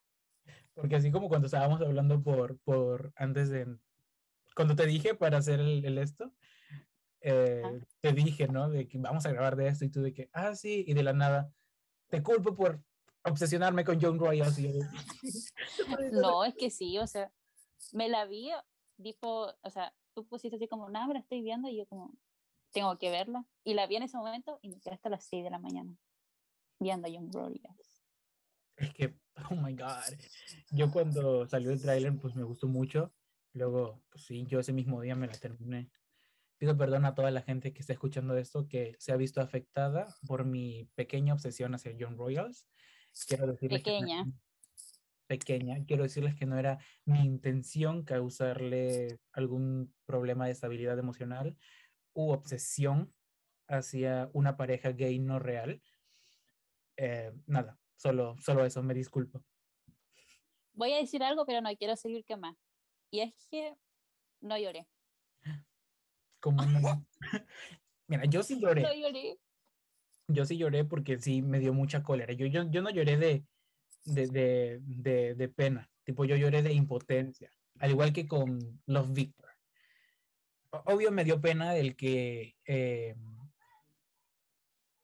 [0.74, 3.76] Porque así como cuando estábamos hablando por, por antes de,
[4.54, 6.32] cuando te dije para hacer el, esto,
[7.22, 8.70] eh, te dije, ¿no?
[8.70, 11.02] De que vamos a grabar de esto y tú de que, ah, sí, y de
[11.02, 11.52] la nada,
[12.08, 12.80] te culpo por
[13.24, 14.58] obsesionarme con John Royals.
[16.12, 17.32] no, es que sí, o sea,
[17.92, 18.50] me la vi,
[19.02, 22.12] tipo, o sea, tú pusiste así como, nada, me la estoy viendo y yo como,
[22.72, 23.46] tengo que verla.
[23.64, 25.96] Y la vi en ese momento y me quedé hasta las 6 de la mañana
[26.78, 28.02] viendo Young Glorious.
[28.76, 29.14] Es que,
[29.50, 30.18] oh my god,
[30.70, 33.12] yo cuando salió el tráiler pues me gustó mucho.
[33.52, 35.90] Luego, pues sí, yo ese mismo día me la terminé.
[36.58, 40.16] Pido perdón a toda la gente que está escuchando esto que se ha visto afectada
[40.26, 42.66] por mi pequeña obsesión hacia Young Royals.
[43.28, 44.26] Quiero decirles Pequeña
[45.38, 51.56] pequeña, quiero decirles que no era mi intención causarle algún problema de estabilidad emocional
[52.14, 53.12] u obsesión
[53.68, 55.82] hacia una pareja gay no real.
[56.96, 59.42] Eh, nada, solo, solo eso, me disculpo.
[60.72, 62.56] Voy a decir algo, pero no quiero seguir que más.
[63.10, 63.74] Y es que
[64.40, 64.86] no lloré.
[66.40, 67.06] ¿Cómo no?
[68.06, 68.82] Mira, yo sí lloré.
[68.82, 69.38] No lloré.
[70.28, 72.34] Yo sí lloré porque sí me dio mucha cólera.
[72.34, 73.44] Yo, yo, yo no lloré de,
[74.04, 75.90] de, de, de, pena.
[76.04, 79.50] Tipo, yo lloré de impotencia, al igual que con Love Victor.
[80.86, 83.14] Obvio me dio pena el que eh,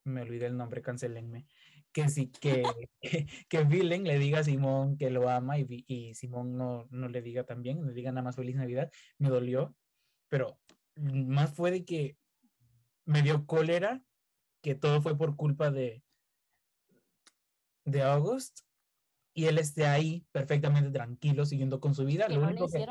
[0.05, 1.47] me olvidé el nombre, cancelenme.
[1.93, 2.63] Que sí, que,
[3.49, 7.21] que, Villain le diga a Simón que lo ama y, y Simón no, no, le
[7.21, 9.75] diga también, le diga nada más feliz Navidad, me dolió,
[10.29, 10.61] pero
[10.95, 12.17] más fue de que
[13.07, 14.03] me dio cólera,
[14.63, 16.05] que todo fue por culpa de,
[17.85, 18.61] de August
[19.41, 22.29] y él esté ahí perfectamente tranquilo, siguiendo con su vida.
[22.29, 22.87] Lo, único que,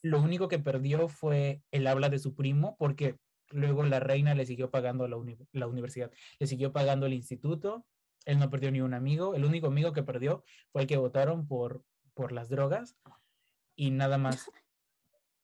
[0.00, 3.18] lo único que perdió fue el habla de su primo, porque
[3.50, 5.18] luego la reina le siguió pagando la,
[5.52, 7.84] la universidad, le siguió pagando el instituto,
[8.24, 11.46] él no perdió ni un amigo, el único amigo que perdió fue el que votaron
[11.46, 12.96] por, por las drogas
[13.76, 14.50] y nada más.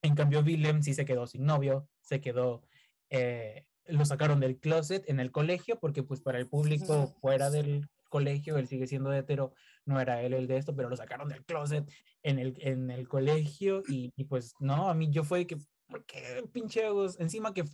[0.00, 2.62] En cambio, Willem sí se quedó sin novio, se quedó,
[3.10, 7.88] eh, lo sacaron del closet en el colegio porque pues para el público fuera del
[8.08, 9.52] colegio, él sigue siendo hetero,
[9.84, 11.90] no era él el de esto, pero lo sacaron del closet
[12.22, 16.04] en el, en el colegio y, y pues no, a mí yo fue que, ¿por
[16.04, 16.82] qué pinche
[17.18, 17.64] Encima que,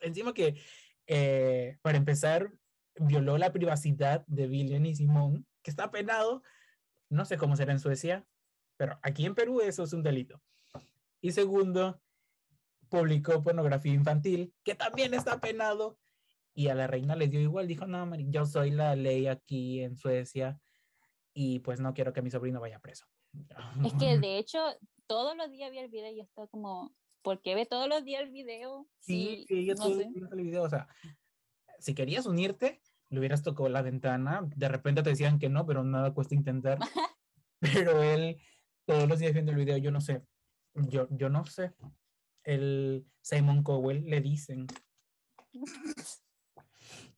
[0.00, 0.60] encima que,
[1.06, 2.52] eh, para empezar,
[2.96, 6.42] violó la privacidad de Villen y Simón, que está penado,
[7.08, 8.26] no sé cómo será en Suecia,
[8.76, 10.40] pero aquí en Perú eso es un delito.
[11.20, 12.00] Y segundo,
[12.88, 15.98] publicó pornografía infantil, que también está penado
[16.54, 19.96] y a la reina le dio igual, dijo, no, yo soy la ley aquí en
[19.96, 20.58] Suecia
[21.34, 23.06] y pues no quiero que mi sobrino vaya preso.
[23.84, 24.58] Es que de hecho
[25.06, 28.22] todos los días vi el video y está como, ¿por qué ve todos los días
[28.22, 28.86] el video?
[29.00, 30.10] Sí, sí, yo no sé.
[30.32, 30.88] el video, o sea,
[31.78, 35.84] si querías unirte, le hubieras tocado la ventana, de repente te decían que no, pero
[35.84, 36.78] nada cuesta intentar.
[37.60, 38.40] pero él
[38.86, 40.22] todos los días viendo el video, yo no sé,
[40.74, 41.72] yo, yo no sé.
[42.44, 44.66] El Simon Cowell le dicen.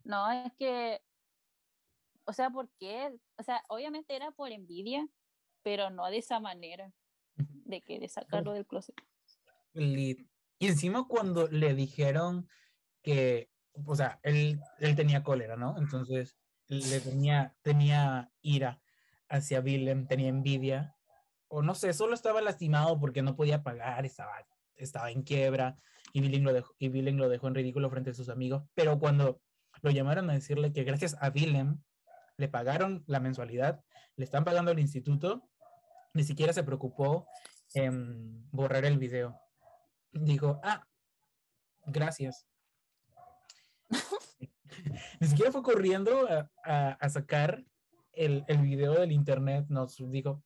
[0.04, 1.00] No, es que,
[2.24, 3.18] o sea, ¿por qué?
[3.38, 5.08] O sea, obviamente era por envidia,
[5.62, 6.92] pero no de esa manera,
[7.36, 8.94] de que de sacarlo del closet.
[9.72, 10.26] Y
[10.60, 12.48] encima cuando le dijeron
[13.02, 13.50] que,
[13.86, 15.76] o sea, él, él tenía cólera, ¿no?
[15.78, 16.36] Entonces
[16.68, 18.80] le tenía, tenía ira
[19.28, 20.96] hacia Willem, tenía envidia,
[21.48, 25.76] o no sé, solo estaba lastimado porque no podía pagar, estaba, estaba en quiebra
[26.12, 28.98] y Willem, lo dejó, y Willem lo dejó en ridículo frente a sus amigos, pero
[28.98, 29.40] cuando
[29.84, 31.78] lo llamaron a decirle que gracias a Willem
[32.38, 33.84] le pagaron la mensualidad,
[34.16, 35.46] le están pagando el instituto,
[36.14, 37.28] ni siquiera se preocupó
[37.74, 39.38] en borrar el video.
[40.10, 40.86] Dijo, ah,
[41.84, 42.46] gracias.
[45.20, 46.26] ni siquiera fue corriendo
[46.64, 47.62] a, a, sacar
[48.12, 50.42] el, el, video del internet, nos dijo,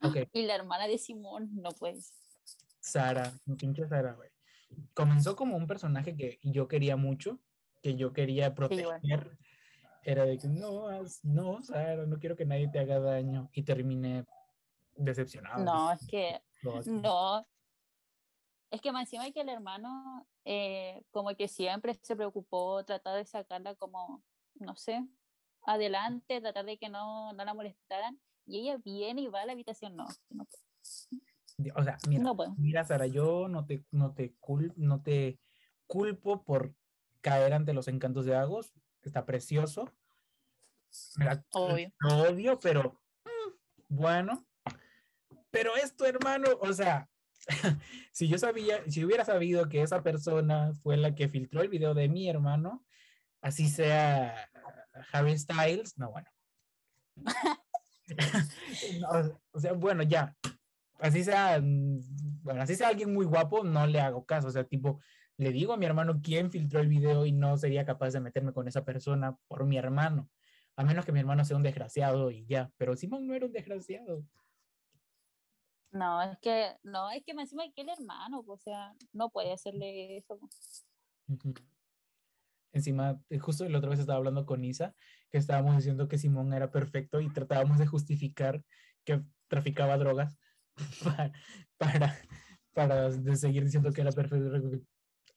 [0.00, 0.16] ok.
[0.32, 2.14] Y la hermana de Simón, no puedes.
[2.80, 4.30] Sara, pinche Sara, güey.
[4.94, 7.38] Comenzó como un personaje que yo quería mucho,
[7.88, 9.38] que yo quería proteger.
[10.02, 10.88] Era de que no,
[11.22, 13.48] no, Sara, no quiero que nadie te haga daño.
[13.52, 14.24] Y terminé
[14.94, 15.64] decepcionado.
[15.64, 16.40] No, es que
[16.86, 17.46] no.
[18.70, 23.24] Es que más encima que el hermano, eh, como que siempre se preocupó, tratar de
[23.24, 24.22] sacarla como,
[24.56, 25.02] no sé,
[25.62, 28.20] adelante, tratar de que no, no la molestaran.
[28.44, 30.06] Y ella viene y va a la habitación, no.
[30.28, 30.46] no
[31.74, 34.36] o sea, mira, mira, Sara, yo no te, no, te
[34.76, 35.40] no te
[35.86, 36.74] culpo por
[37.20, 38.72] caer ante los encantos de Agos.
[39.02, 39.92] Está precioso.
[41.52, 41.92] Obvio.
[42.02, 43.52] Odio, pero mm,
[43.88, 44.46] bueno.
[45.50, 47.08] Pero esto, hermano, o sea,
[48.12, 51.94] si yo sabía, si hubiera sabido que esa persona fue la que filtró el video
[51.94, 52.84] de mi hermano,
[53.40, 54.50] así sea
[55.12, 56.28] Harry Styles, no, bueno.
[59.52, 60.36] o sea, bueno, ya,
[60.98, 64.48] así sea, mm, bueno, así sea alguien muy guapo, no le hago caso.
[64.48, 65.00] O sea, tipo,
[65.38, 68.52] le digo a mi hermano quién filtró el video y no sería capaz de meterme
[68.52, 70.28] con esa persona por mi hermano.
[70.76, 72.70] A menos que mi hermano sea un desgraciado y ya.
[72.76, 74.24] Pero Simón no era un desgraciado.
[75.92, 79.52] No, es que, no, es que me encima que el hermano, o sea, no puede
[79.52, 80.38] hacerle eso.
[82.72, 84.94] Encima, eh, justo la otra vez estaba hablando con Isa,
[85.30, 88.62] que estábamos diciendo que Simón era perfecto y tratábamos de justificar
[89.04, 90.36] que traficaba drogas
[91.78, 92.18] para,
[92.74, 94.82] para, seguir diciendo que era perfecto.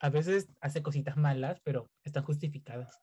[0.02, 3.00] A veces hace cositas malas, pero están justificadas.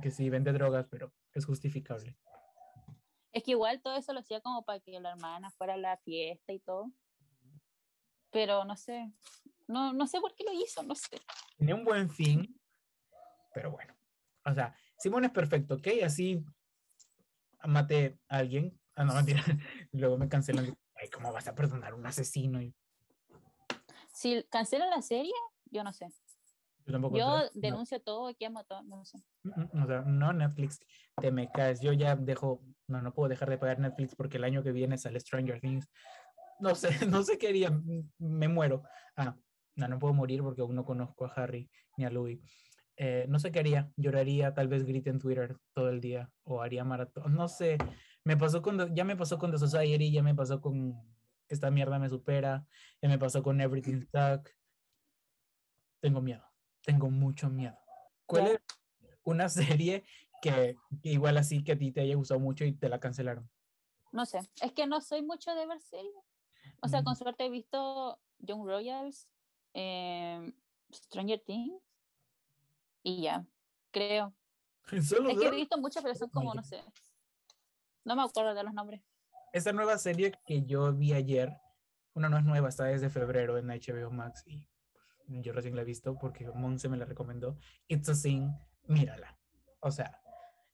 [0.00, 2.16] Que sí, vende drogas, pero es justificable.
[3.32, 5.98] Es que igual todo eso lo hacía como para que la hermana fuera a la
[5.98, 6.90] fiesta y todo.
[8.30, 9.12] Pero no sé,
[9.68, 11.20] no, no sé por qué lo hizo, no sé.
[11.58, 12.58] Tenía un buen fin,
[13.52, 13.94] pero bueno.
[14.46, 15.88] O sea, Simón es perfecto, ¿ok?
[16.02, 16.42] Así
[17.66, 18.78] mate a alguien.
[18.94, 19.42] Ah, no, mentira.
[19.92, 20.76] Luego me cancelan.
[21.12, 22.60] ¿cómo vas a perdonar a un asesino?
[24.12, 25.32] Si cancela la serie,
[25.64, 26.06] yo no sé.
[26.86, 28.82] Yo, denuncio todo, ¿quién mató?
[28.82, 29.18] No sé.
[29.44, 30.80] O sea, no, Netflix,
[31.20, 31.80] te me caes.
[31.80, 34.98] Yo ya dejo, no, no puedo dejar de pagar Netflix porque el año que viene
[34.98, 35.88] sale Stranger Things.
[36.60, 37.70] No sé, no sé qué haría,
[38.18, 38.82] me muero.
[39.16, 39.36] Ah,
[39.76, 42.40] no, no puedo morir porque aún no conozco a Harry ni a Louis.
[42.96, 46.60] Eh, no sé qué haría, lloraría, tal vez grite en Twitter todo el día o
[46.60, 47.78] haría maratón, no sé,
[48.22, 50.94] me pasó con, ya me pasó con The Society, ya me pasó con
[51.48, 52.66] Esta mierda me supera,
[53.00, 54.50] ya me pasó con Everything Stuck.
[56.00, 56.44] Tengo miedo,
[56.82, 57.76] tengo mucho miedo.
[58.26, 58.60] ¿Cuál es
[59.24, 59.48] una
[59.82, 60.04] serie
[60.40, 63.48] que, igual así que a ti te haya gustado mucho y te la cancelaron?
[64.12, 66.14] No sé, es que no soy mucho de ver series.
[66.82, 67.16] O sea, con mm.
[67.16, 69.28] suerte he visto Young Royals,
[69.72, 70.52] em,
[70.92, 71.82] Stranger Things
[73.02, 73.46] y ya,
[73.90, 74.34] creo.
[74.92, 76.82] es que he visto muchas, pero son como, no sé,
[78.04, 79.00] no me acuerdo de los nombres.
[79.52, 81.56] Esta nueva serie que yo vi ayer,
[82.14, 84.66] una no es nueva, está desde febrero en HBO Max y
[85.26, 87.58] yo recién la he visto porque Monse me la recomendó.
[87.88, 88.52] It's a Sin,
[88.86, 89.38] mírala.
[89.80, 90.20] O sea,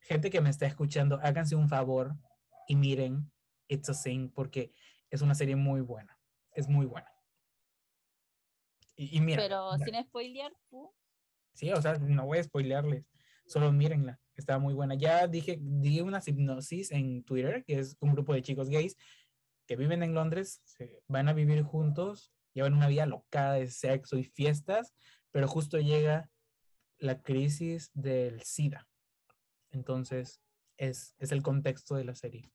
[0.01, 2.15] gente que me está escuchando, háganse un favor
[2.67, 3.31] y miren
[3.69, 4.73] It's a Sin porque
[5.11, 6.19] es una serie muy buena.
[6.53, 7.13] Es muy buena.
[8.97, 9.43] Y, mira.
[9.43, 10.53] Pero sin spoilear,
[11.53, 13.05] Sí, o sea, no voy a spoilearles.
[13.47, 14.95] Solo mírenla estaba muy buena.
[14.95, 18.97] Ya dije, di una hipnosis en Twitter, que es un grupo de chicos gays
[19.67, 24.19] que viven en Londres, se van a vivir juntos, llevan una vida locada de sexo
[24.19, 24.93] y fiestas,
[25.31, 26.29] pero justo llega
[26.99, 28.89] la crisis del SIDA.
[29.71, 30.41] Entonces,
[30.77, 32.51] es, es el contexto de la serie.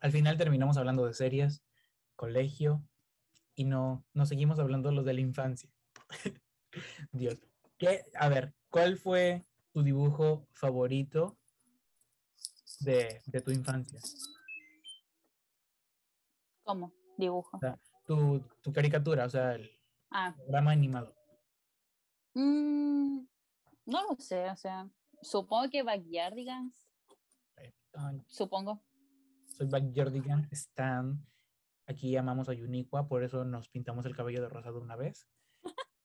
[0.00, 1.62] Al final terminamos hablando de series,
[2.14, 2.86] colegio,
[3.54, 5.70] y no, no seguimos hablando de los de la infancia.
[7.12, 7.38] Dios.
[7.78, 8.04] ¿Qué?
[8.14, 11.38] A ver, ¿cuál fue tu dibujo favorito
[12.80, 13.98] de, de tu infancia?
[16.64, 16.92] ¿Cómo?
[17.16, 17.56] Dibujo.
[17.56, 19.70] O sea, tu, tu caricatura, o sea, el
[20.10, 21.14] Ah, programa animado.
[22.34, 23.26] mm,
[23.86, 24.88] no lo sé, o sea,
[25.20, 26.88] supongo que Backyardigans,
[28.26, 28.82] supongo.
[29.46, 31.24] Soy Backyardigan Stan.
[31.86, 35.28] Aquí amamos a Uniqua, por eso nos pintamos el cabello de rosado una vez.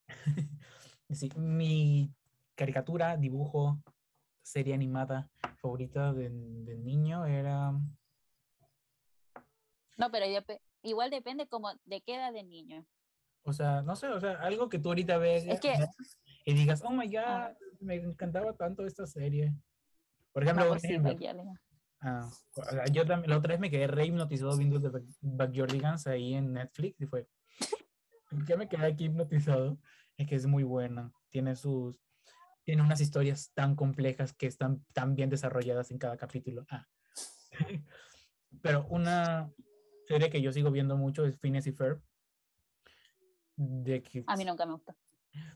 [1.10, 2.12] Sí, mi
[2.54, 3.78] caricatura, dibujo,
[4.42, 7.72] serie animada favorita de, de niño era.
[9.96, 12.86] No, pero depe- igual depende como de qué edad de niño.
[13.42, 15.74] O sea, no sé, o sea, algo que tú ahorita ves Es que-
[16.44, 17.54] y digas, oh my god, Ah.
[17.80, 19.54] me encantaba tanto esta serie.
[20.32, 20.96] Por ejemplo, pues sí,
[22.00, 22.30] ah,
[22.92, 26.52] yo también, la otra vez me quedé re hipnotizado viendo The Back- Backyardigans ahí en
[26.52, 27.26] Netflix y fue,
[28.46, 29.78] ya me quedé aquí hipnotizado.
[30.16, 31.96] Es que es muy buena, tiene sus,
[32.64, 36.66] tiene unas historias tan complejas que están tan bien desarrolladas en cada capítulo.
[36.70, 36.86] Ah.
[38.62, 39.50] Pero una
[40.08, 42.02] serie que yo sigo viendo mucho es Phineas y Ferb.
[43.56, 44.96] De que A mí nunca me gusta.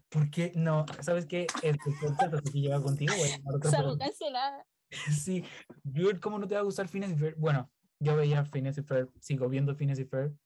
[0.08, 0.84] ¿Por qué no?
[1.00, 1.46] ¿Sabes qué?
[1.62, 3.12] El podcast hasta aquí llega contigo.
[3.60, 3.98] persona.
[3.98, 4.66] cancelada.
[5.10, 5.42] Sí,
[6.20, 7.38] ¿cómo no te va a gustar Phineas y Ferb?
[7.38, 10.36] Bueno, yo veía Phineas y Ferb, sigo viendo Phineas y Ferb.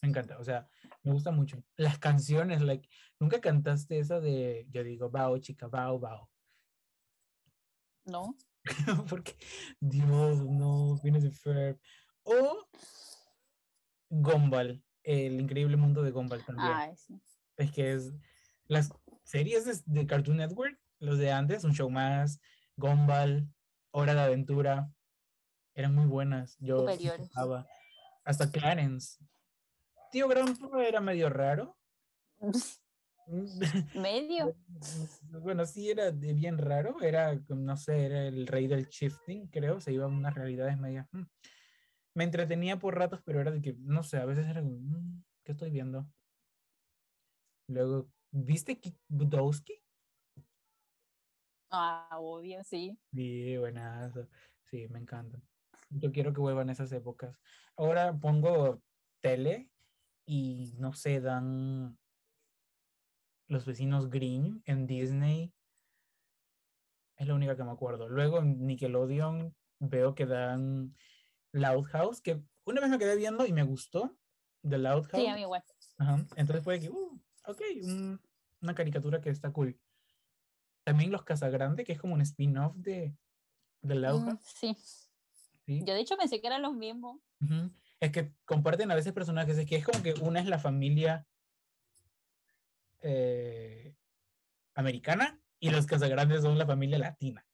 [0.00, 0.68] Me encanta, o sea,
[1.02, 1.60] me gusta mucho.
[1.76, 2.88] Las canciones, like,
[3.18, 6.30] nunca cantaste esa de, yo digo, bao, chica, bao, bao.
[8.04, 8.36] No.
[9.08, 9.34] Porque,
[9.80, 11.80] Dios, no, Phineas y Ferb.
[12.24, 12.68] O
[14.10, 16.72] Gumball, el increíble mundo de Gumball también.
[16.72, 17.20] Ay, sí.
[17.56, 18.12] Es que es
[18.66, 18.90] las
[19.24, 22.40] series de, de Cartoon Network, los de antes, un show más,
[22.76, 23.48] Gumball,
[23.90, 24.90] Hora de Aventura,
[25.74, 26.56] eran muy buenas.
[26.60, 27.66] Yo disfrutaba.
[28.24, 29.18] hasta Clarence.
[30.10, 31.76] Tío Grampo era medio raro.
[33.94, 34.54] Medio.
[35.42, 39.80] Bueno, sí era de bien raro, era, no sé, era el rey del shifting, creo,
[39.80, 41.08] se iba a unas realidades medias.
[42.14, 45.24] Me entretenía por ratos, pero era de que, no sé, a veces era como, mm,
[45.44, 46.06] ¿qué estoy viendo?
[47.68, 49.82] Luego, ¿viste Kick Budowski?
[51.70, 52.98] Ah, obvio, sí.
[53.14, 54.28] Sí, buenazo.
[54.64, 55.40] Sí, me encanta.
[55.88, 57.40] Yo quiero que vuelvan esas épocas.
[57.76, 58.82] Ahora pongo
[59.20, 59.70] tele
[60.26, 61.98] y no sé, dan
[63.48, 65.54] los vecinos Green en Disney.
[67.16, 68.08] Es la única que me acuerdo.
[68.08, 70.94] Luego en Nickelodeon veo que dan
[71.52, 74.16] Loud House, que una vez me quedé viendo y me gustó
[74.62, 75.22] de Loud House.
[75.22, 75.62] Sí, a mí igual.
[75.98, 78.20] Ajá, Entonces fue que, uh, ok, un-
[78.60, 79.78] una caricatura que está cool.
[80.84, 83.16] También Los Casagrande, que es como un spin-off de,
[83.82, 84.40] de Loud Mm, House.
[84.44, 84.76] sí.
[85.66, 85.80] ¿sí?
[85.84, 87.20] Yo de hecho pensé que eran los mismos.
[88.00, 91.26] Es que comparten a veces personajes, es que es como que una es la familia
[93.00, 93.94] eh,
[94.74, 97.44] americana y los Casagrandes son la familia latina.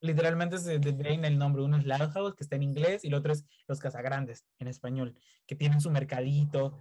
[0.00, 3.08] Literalmente se de- ve en el nombre, uno es Loud que está en inglés, y
[3.08, 5.14] el otro es Los Casagrandes, en español,
[5.46, 6.78] que tienen su mercadito.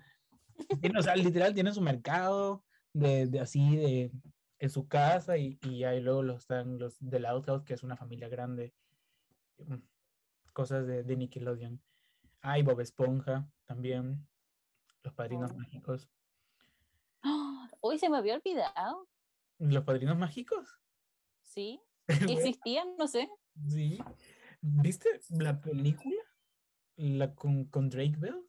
[0.81, 4.11] Tienen, o sea, literal, tienen su mercado de, de así, de,
[4.59, 7.83] en su casa, y, y ahí luego los, están los de Loud House, que es
[7.83, 8.73] una familia grande.
[10.53, 11.81] Cosas de, de Nickelodeon.
[12.41, 14.27] Ay, Bob Esponja también.
[15.03, 15.55] Los Padrinos Oh.
[15.57, 16.09] Mágicos.
[17.23, 17.69] ¡Ah!
[17.81, 19.07] Uy, se me había olvidado.
[19.59, 20.79] ¿Los Padrinos Mágicos?
[21.41, 21.79] Sí.
[22.57, 23.29] Existían, no sé.
[23.67, 23.99] Sí.
[24.61, 26.15] ¿Viste la película?
[26.95, 28.43] La con, con Drake Bell?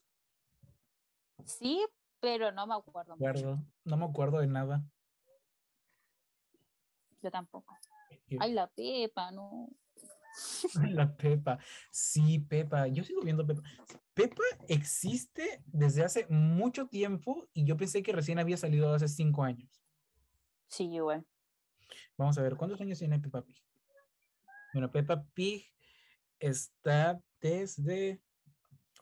[1.44, 1.85] Sí,
[2.21, 3.16] pero no me acuerdo.
[3.16, 3.29] mucho.
[3.29, 3.64] Acuerdo.
[3.85, 4.85] No me acuerdo de nada.
[7.23, 7.77] Yo tampoco.
[8.38, 9.68] Ay, la Pepa, no.
[10.90, 11.59] La Pepa.
[11.90, 12.87] Sí, Pepa.
[12.88, 13.62] Yo sigo viendo Pepa.
[14.14, 19.42] Pepa existe desde hace mucho tiempo y yo pensé que recién había salido hace cinco
[19.42, 19.71] años.
[20.68, 21.27] Sí, igual.
[22.16, 23.62] Vamos a ver, ¿cuántos años tiene Peppa Pig?
[24.72, 25.66] Bueno, Peppa Pig
[26.38, 28.22] está desde...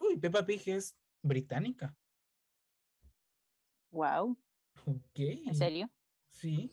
[0.01, 1.97] Uy, Peppa Pig es británica.
[3.91, 4.37] Wow.
[4.87, 5.19] Ok.
[5.19, 5.91] ¿En serio?
[6.31, 6.71] Sí.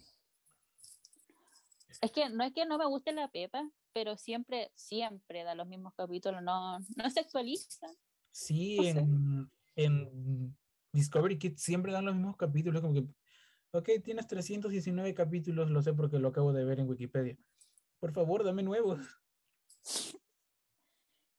[2.01, 5.67] Es que no es que no me guste la Pepa, pero siempre, siempre da los
[5.67, 6.41] mismos capítulos.
[6.43, 7.87] No, no se actualiza.
[8.31, 8.99] Sí, No sé.
[8.99, 10.57] en, en
[10.91, 13.07] Discovery Kids siempre dan los mismos capítulos, como que,
[13.73, 17.37] ok, tienes 319 capítulos, lo sé porque lo acabo de ver en Wikipedia.
[17.99, 18.99] Por favor, dame nuevos.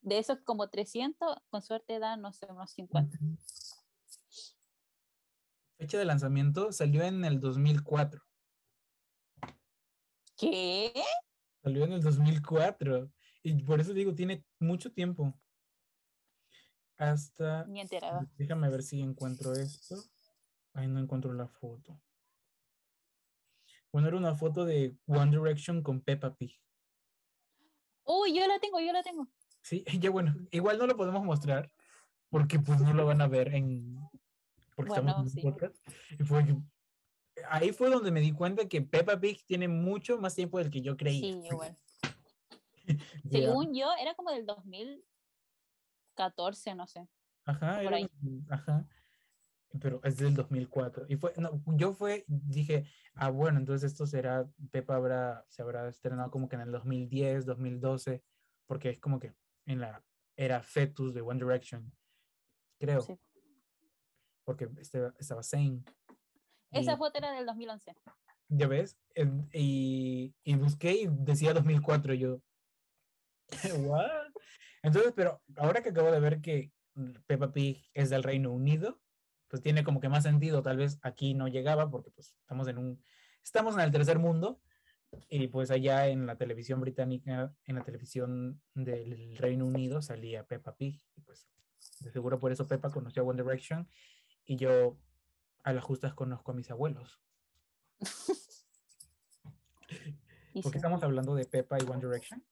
[0.01, 3.17] De esos como 300, con suerte dan, no sé, unos 50.
[3.17, 3.39] Ujú.
[5.79, 8.23] Fecha de lanzamiento salió en el 2004.
[10.37, 10.93] ¿Qué?
[11.63, 13.11] Salió en el 2004.
[13.43, 15.39] Y por eso digo, tiene mucho tiempo.
[16.97, 17.65] Hasta...
[17.67, 18.27] Ni enterada.
[18.37, 19.97] Déjame ver si encuentro esto.
[20.73, 22.01] Ay, no encuentro la foto.
[23.95, 26.61] Poner una foto de One Direction con Peppa Pig.
[28.03, 29.29] Uy, yo la tengo, yo la tengo.
[29.63, 31.71] Sí, ya bueno, igual no lo podemos mostrar
[32.29, 33.95] porque pues no lo van a ver en...
[34.75, 35.43] Porque Bueno, estamos en sí.
[35.43, 35.77] podcast.
[36.11, 36.57] Y fue que-
[37.49, 40.81] ahí fue donde me di cuenta que Peppa Pig tiene mucho más tiempo del que
[40.81, 41.33] yo creía.
[41.33, 41.79] Sí, igual.
[43.31, 47.07] Según yo, era como del 2014, no sé.
[47.45, 47.99] Ajá, era
[48.51, 48.89] ajá.
[49.81, 51.07] Pero es del 2004.
[51.09, 55.89] Y fue, no, yo fue, dije, ah, bueno, entonces esto será, Pepa habrá, se habrá
[55.89, 58.23] estrenado como que en el 2010, 2012,
[58.67, 59.35] porque es como que
[59.67, 60.05] en la
[60.37, 61.93] era fetus de One Direction,
[62.79, 63.19] creo, Sí.
[64.45, 65.85] porque este- estaba Zayn.
[66.71, 67.95] Esa foto era del 2011.
[68.49, 68.97] Ya ves,
[69.53, 72.43] y, y busqué y decía 2004, y yo,
[73.93, 74.33] ¿what?
[74.83, 76.73] Entonces, pero ahora que acabo de ver que
[77.27, 79.01] Peppa Pig es del Reino Unido,
[79.55, 82.77] pues tiene como que más sentido, tal vez aquí no llegaba porque pues estamos en
[82.77, 83.05] un,
[83.41, 84.61] estamos en el tercer mundo
[85.29, 90.75] y pues allá en la televisión británica, en la televisión del Reino Unido salía Peppa
[90.75, 91.47] Pig y pues
[92.01, 93.89] de seguro por eso Peppa conoció a One Direction
[94.45, 94.99] y yo
[95.63, 97.21] a las justas conozco a mis abuelos.
[100.65, 102.45] ¿Por qué estamos hablando de Peppa y One Direction?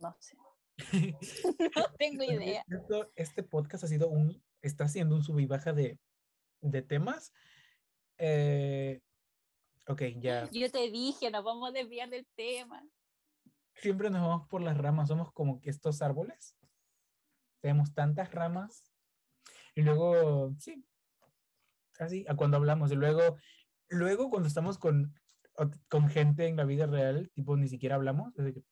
[0.00, 0.36] no sé.
[1.76, 2.62] no tengo idea.
[2.68, 5.98] Esto- este podcast ha sido un, está haciendo un sub y baja de,
[6.60, 7.32] de temas.
[8.18, 9.00] Eh,
[9.86, 10.48] ok, ya.
[10.52, 12.82] Yo te dije, nos vamos a desviar del tema.
[13.74, 16.56] Siempre nos vamos por las ramas, somos como que estos árboles.
[17.60, 18.92] Tenemos tantas ramas.
[19.74, 20.84] Y luego, sí,
[22.00, 22.90] así, a cuando hablamos.
[22.90, 23.36] Y luego,
[23.88, 25.14] luego cuando estamos con,
[25.88, 28.34] con gente en la vida real, tipo, ni siquiera hablamos.
[28.34, 28.64] que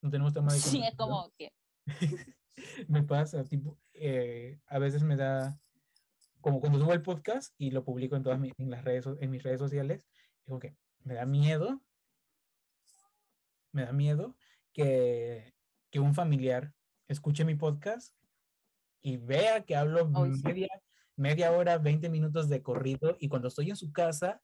[0.00, 1.52] no tenemos tema de Sí, es como que
[2.88, 5.60] me pasa, tipo, eh, a veces me da,
[6.40, 9.30] como cuando subo el podcast y lo publico en todas mi- en las redes, en
[9.30, 10.06] mis redes sociales,
[10.46, 11.82] digo que me da miedo,
[13.72, 14.36] me da miedo
[14.72, 15.54] que,
[15.90, 16.74] que un familiar
[17.08, 18.14] escuche mi podcast
[19.00, 20.42] y vea que hablo sí.
[20.44, 20.68] media,
[21.16, 24.42] media hora, 20 minutos de corrido y cuando estoy en su casa,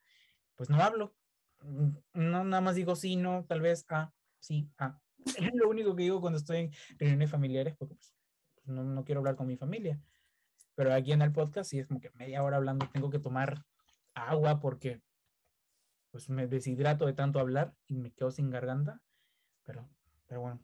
[0.57, 1.15] pues no hablo.
[1.61, 5.01] Mm, No, nada más digo sí, no, tal vez, ah, sí, ah.
[5.53, 8.15] Es lo único que digo cuando estoy en reuniones familiares porque pues,
[8.65, 10.01] no, no quiero hablar con mi familia.
[10.75, 13.65] Pero aquí en el podcast sí es como que media hora hablando, tengo que tomar
[14.15, 15.03] agua porque
[16.11, 19.03] pues me deshidrato de tanto hablar y me quedo sin garganta.
[19.65, 19.89] Pero,
[20.27, 20.61] pero bueno,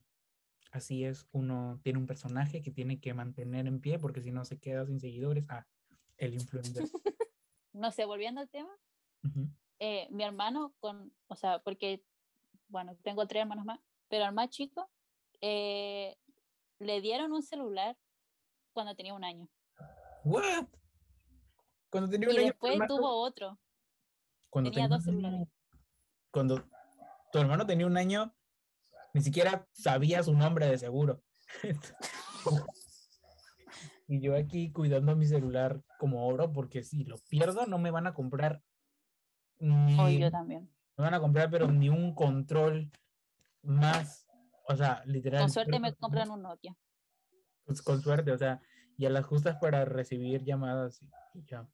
[0.72, 4.44] así es, uno tiene un personaje que tiene que mantener en pie porque si no
[4.44, 5.44] se queda sin seguidores.
[5.48, 5.66] Ah,
[6.16, 6.84] el influencer.
[7.72, 8.70] no sé, volviendo al tema,
[9.24, 9.48] Ujú.
[9.78, 12.04] eh, mi hermano con, o sea, porque,
[12.68, 13.80] bueno, tengo tres hermanos más,
[14.14, 14.88] pero al más chico
[15.40, 16.16] eh,
[16.78, 17.96] le dieron un celular
[18.72, 19.48] cuando tenía un año.
[20.22, 20.68] What?
[21.90, 23.58] Cuando tenía un Y año, después hermano- tuvo otro.
[24.50, 25.48] cuando tenía dos celulares.
[26.30, 26.64] Cuando
[27.32, 28.32] tu hermano tenía un año,
[29.14, 31.20] ni siquiera sabía su nombre de seguro.
[34.06, 38.06] y yo aquí cuidando mi celular como oro, porque si lo pierdo no me van
[38.06, 38.62] a comprar
[39.58, 40.72] ni, Hoy yo también.
[40.96, 42.92] me van a comprar, pero ni un control
[43.64, 44.26] más.
[44.68, 45.40] O sea, literal.
[45.42, 46.76] Con suerte me compran un Nokia.
[47.64, 48.60] pues, con suerte, o sea,
[48.96, 51.68] y a las justas para recibir llamadas y, y ya.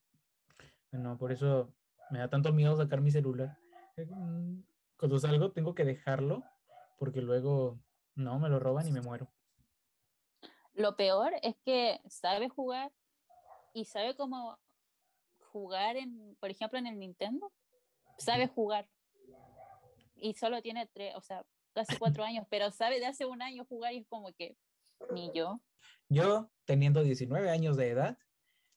[0.93, 1.73] No, por eso
[2.11, 3.59] me da tanto miedo sacar mi celular.
[3.97, 4.63] Eh, mm,
[4.97, 6.43] Cuando salgo tengo que dejarlo
[6.99, 7.81] porque luego
[8.15, 9.33] no me lo roban y me muero.
[10.75, 12.93] Lo peor es que sabe jugar
[13.73, 14.59] y sabe cómo
[15.53, 17.53] jugar en, por ejemplo, en el Nintendo.
[18.19, 18.89] Sabe jugar.
[20.17, 23.65] Y solo tiene tres, o sea, casi cuatro años, pero sabe de hace un año
[23.65, 24.57] jugar y es como que
[25.13, 25.61] ni yo.
[26.09, 28.19] Yo, teniendo 19 años de edad,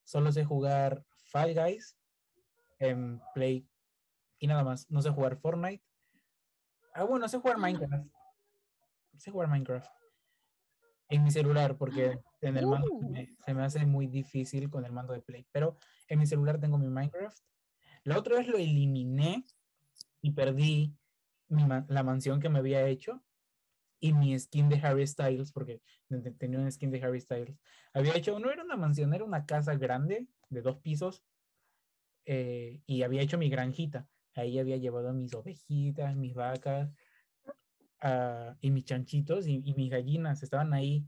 [0.04, 1.98] solo sé jugar Fall Guys
[2.80, 3.68] en Play
[4.40, 4.90] y nada más.
[4.90, 5.84] No sé jugar Fortnite.
[6.94, 8.08] Ah, bueno, sé jugar Minecraft.
[9.18, 9.90] Sé jugar Minecraft.
[11.10, 13.10] En mi celular, porque en el mando se Uh.
[13.10, 15.48] me, se me hace muy difícil con el mando de Play.
[15.52, 15.78] Pero
[16.08, 17.38] en mi celular tengo mi Minecraft.
[18.04, 19.46] La otra vez lo eliminé
[20.22, 20.96] y perdí
[21.88, 23.24] la mansión que me había hecho
[24.00, 27.58] y mi skin de Harry Styles, porque te- te- tenía un skin de Harry Styles.
[27.94, 31.24] Había hecho, no era una mansión, era una casa grande de dos pisos
[32.26, 34.08] eh, y había hecho mi granjita.
[34.36, 36.92] Ahí había llevado mis ovejitas, mis vacas
[38.02, 41.06] ah, y mis chanchitos y, y mis gallinas estaban ahí.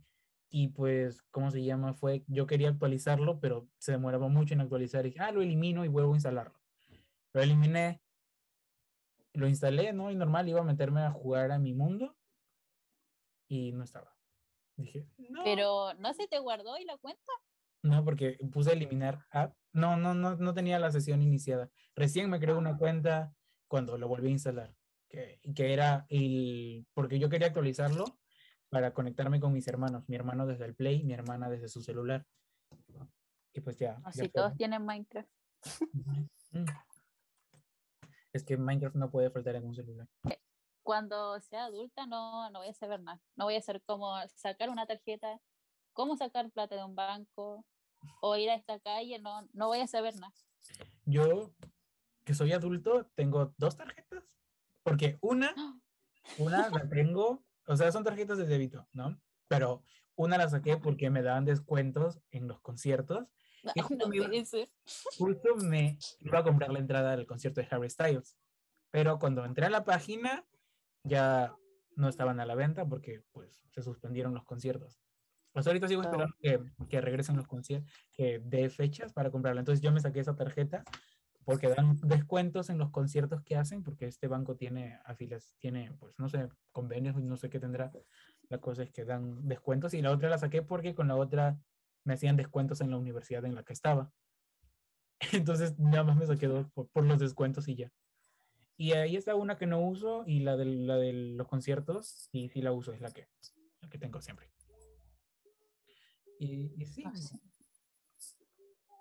[0.49, 1.93] Y pues, ¿cómo se llama?
[1.93, 5.05] Fue, yo quería actualizarlo, pero se demoraba mucho en actualizar.
[5.05, 6.59] Y dije, ah, lo elimino y vuelvo a instalarlo.
[7.33, 8.01] Lo eliminé,
[9.35, 10.11] lo instalé, ¿no?
[10.11, 12.15] Y normal, iba a meterme a jugar a mi mundo
[13.47, 14.15] y no estaba.
[14.77, 15.43] Dije, no.
[15.43, 17.31] Pero no se te guardó y la cuenta.
[17.83, 19.55] No, porque puse a eliminar app.
[19.71, 21.69] No, no, no, no tenía la sesión iniciada.
[21.95, 23.33] Recién me creé una cuenta
[23.67, 24.75] cuando lo volví a instalar.
[25.07, 26.87] Que, que era el.
[26.93, 28.05] Porque yo quería actualizarlo
[28.69, 30.03] para conectarme con mis hermanos.
[30.07, 32.25] Mi hermano desde el Play, mi hermana desde su celular.
[33.53, 34.01] Y pues ya.
[34.03, 34.29] Así ya fue.
[34.29, 35.29] todos tienen Minecraft.
[38.35, 40.09] Es que Minecraft no puede faltar en un celular.
[40.83, 43.21] Cuando sea adulta no, no voy a saber nada.
[43.37, 45.39] No voy a saber cómo sacar una tarjeta,
[45.93, 47.65] cómo sacar plata de un banco
[48.19, 49.19] o ir a esta calle.
[49.19, 50.33] No, no voy a saber nada.
[51.05, 51.53] Yo,
[52.25, 54.25] que soy adulto, tengo dos tarjetas.
[54.83, 55.55] Porque una,
[56.37, 59.17] una la tengo, o sea, son tarjetas de débito, ¿no?
[59.47, 59.81] Pero
[60.15, 63.29] una la saqué porque me daban descuentos en los conciertos.
[63.73, 64.69] Y justo No me iba- puede ser.
[65.17, 68.37] justo me iba a comprar la entrada al concierto de Harry Styles.
[68.91, 70.45] Pero cuando entré a la página,
[71.03, 71.53] ya
[71.95, 74.99] no estaban a la venta porque pues se suspendieron los conciertos.
[75.53, 79.61] Pues ahorita sigo esperando que, que regresen los conciertos, que dé fechas para comprarla.
[79.61, 80.83] Entonces yo me saqué esa tarjeta
[81.45, 86.17] porque dan descuentos en los conciertos que hacen, porque este banco tiene afilas, tiene, pues
[86.19, 87.91] no sé, convenios, no sé qué tendrá.
[88.49, 91.57] La cosa es que dan descuentos y la otra la saqué porque con la otra
[92.05, 94.11] me hacían descuentos en la universidad en la que estaba.
[95.33, 97.91] Entonces nada más me saqué dos por, por los descuentos y ya.
[98.77, 102.49] Y ahí está una que no uso y la de, la de los conciertos, y
[102.49, 103.27] sí la uso, es la que,
[103.81, 104.49] la que tengo siempre.
[106.39, 107.39] Y, y sí, Ah, sí.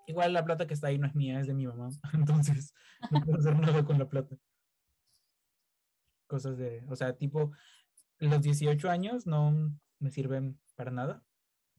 [0.06, 1.88] igual la plata que está ahí no es mía, es de mi mamá.
[2.14, 2.72] Entonces
[3.10, 4.36] no puedo hacer nada con la plata.
[6.28, 7.52] Cosas de, o sea, tipo,
[8.18, 11.24] los 18 años no me sirven para nada.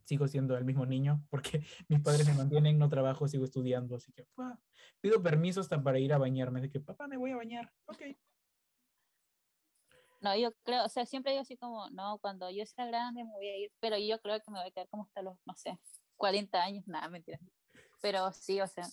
[0.05, 4.11] Sigo siendo el mismo niño porque mis padres me mantienen, no trabajo, sigo estudiando, así
[4.13, 4.59] que ¡pua!
[5.01, 8.01] pido permiso hasta para ir a bañarme, de que papá me voy a bañar, ok.
[10.21, 13.31] No, yo creo, o sea, siempre digo así como, no, cuando yo sea grande me
[13.31, 15.55] voy a ir, pero yo creo que me voy a quedar como hasta los, no
[15.55, 15.77] sé,
[16.15, 17.39] 40 años, nada, mentira.
[18.01, 18.85] Pero sí, o sea,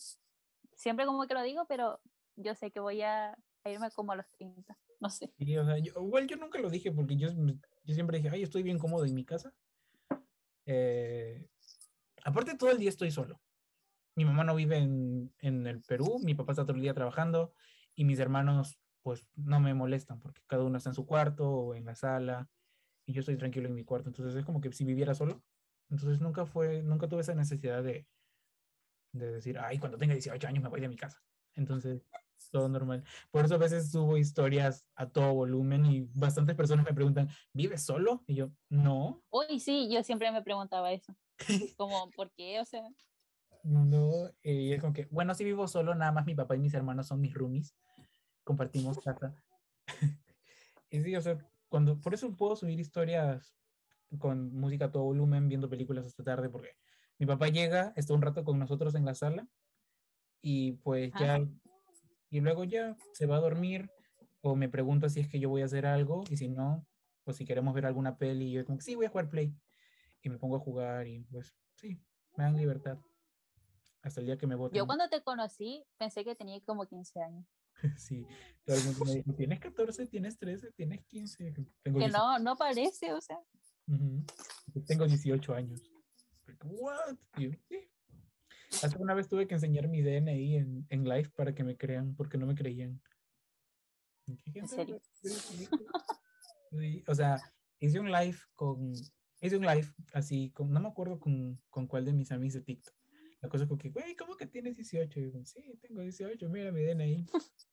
[0.75, 2.01] siempre como que lo digo, pero
[2.37, 3.33] yo sé que voy a,
[3.65, 5.33] a irme como a los 30, no sé.
[5.39, 7.29] Y, o sea, yo- igual yo nunca lo dije porque yo,
[7.85, 9.55] yo siempre dije, ay, estoy bien cómodo en mi casa.
[10.67, 11.45] Eh,
[12.25, 13.41] aparte, todo el día estoy solo.
[14.15, 17.55] Mi mamá no vive en, en el Perú, mi papá está todo el día trabajando
[17.95, 21.75] y mis hermanos, pues, no me molestan porque cada uno está en su cuarto o
[21.75, 22.49] en la sala
[23.07, 24.09] y yo estoy tranquilo en mi cuarto.
[24.11, 25.43] Entonces, es como que si viviera solo.
[25.91, 28.07] Entonces, nunca fue, nunca tuve esa necesidad de,
[29.13, 31.23] de decir, ay, cuando tenga 18 años me voy de mi casa.
[31.55, 32.07] Entonces,
[32.51, 33.05] todo normal.
[33.31, 37.83] Por eso a veces subo historias a todo volumen y bastantes personas me preguntan, ¿vives
[37.83, 38.23] solo?
[38.27, 41.15] Y yo, no, Uy, sí, yo siempre me preguntaba eso.
[41.77, 42.61] Como, ¿por qué?
[42.61, 42.83] O sea,
[43.63, 44.31] no.
[44.43, 47.07] Y es como que, bueno, sí vivo solo, nada más mi papá y mis hermanos
[47.07, 47.75] son mis roomies.
[48.45, 49.35] Compartimos casa.
[50.91, 51.39] y sí, o sea,
[51.69, 53.55] cuando, por eso puedo subir historias
[54.19, 56.77] con música a todo volumen, viendo películas hasta tarde, porque
[57.19, 59.47] mi papá llega, está un rato con nosotros en la sala
[60.43, 61.41] y pues Ajá.
[62.33, 63.91] Y luego ya se va a dormir
[64.41, 66.85] o me pregunta si es que yo voy a hacer algo y si no,
[67.25, 69.55] pues si queremos ver alguna peli, yo como sí, voy a jugar Play
[70.23, 72.01] y me pongo a jugar y pues sí,
[72.37, 72.99] me dan libertad
[74.01, 74.79] hasta el día que me voten.
[74.79, 77.47] yo cuando te conocí pensé que tenía como 15 años.
[77.99, 78.27] Sí,
[78.65, 81.53] todo el mundo me dice, tienes 14, tienes 13, tienes 15.
[81.83, 82.19] Tengo Que 18.
[82.19, 83.39] no, no parece, o sea.
[83.89, 84.25] Ujú.
[84.87, 85.83] Tengo 18 años.
[86.65, 87.17] ¿What?
[87.39, 87.92] Y "Sí".
[88.83, 92.15] Hasta una vez tuve que enseñar mi DNI en, en live para que me crean,
[92.15, 93.01] porque no me creían.
[94.27, 95.01] ¿En "¿Qué serio?
[95.13, 95.69] Sí.
[96.71, 97.37] Sí, O sea,
[97.81, 98.93] hice un live con.
[99.41, 102.63] Hice un live así, con, no me acuerdo con, con cuál de mis amigos de
[102.63, 102.95] TikTok.
[103.41, 105.19] La cosa fue que, güey, ¿cómo que tienes 18?
[105.21, 107.27] Y yo, sí, tengo 18, mira mi DNI.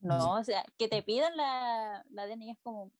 [0.00, 2.92] No, o sea, que te pidan la, la DNI es como,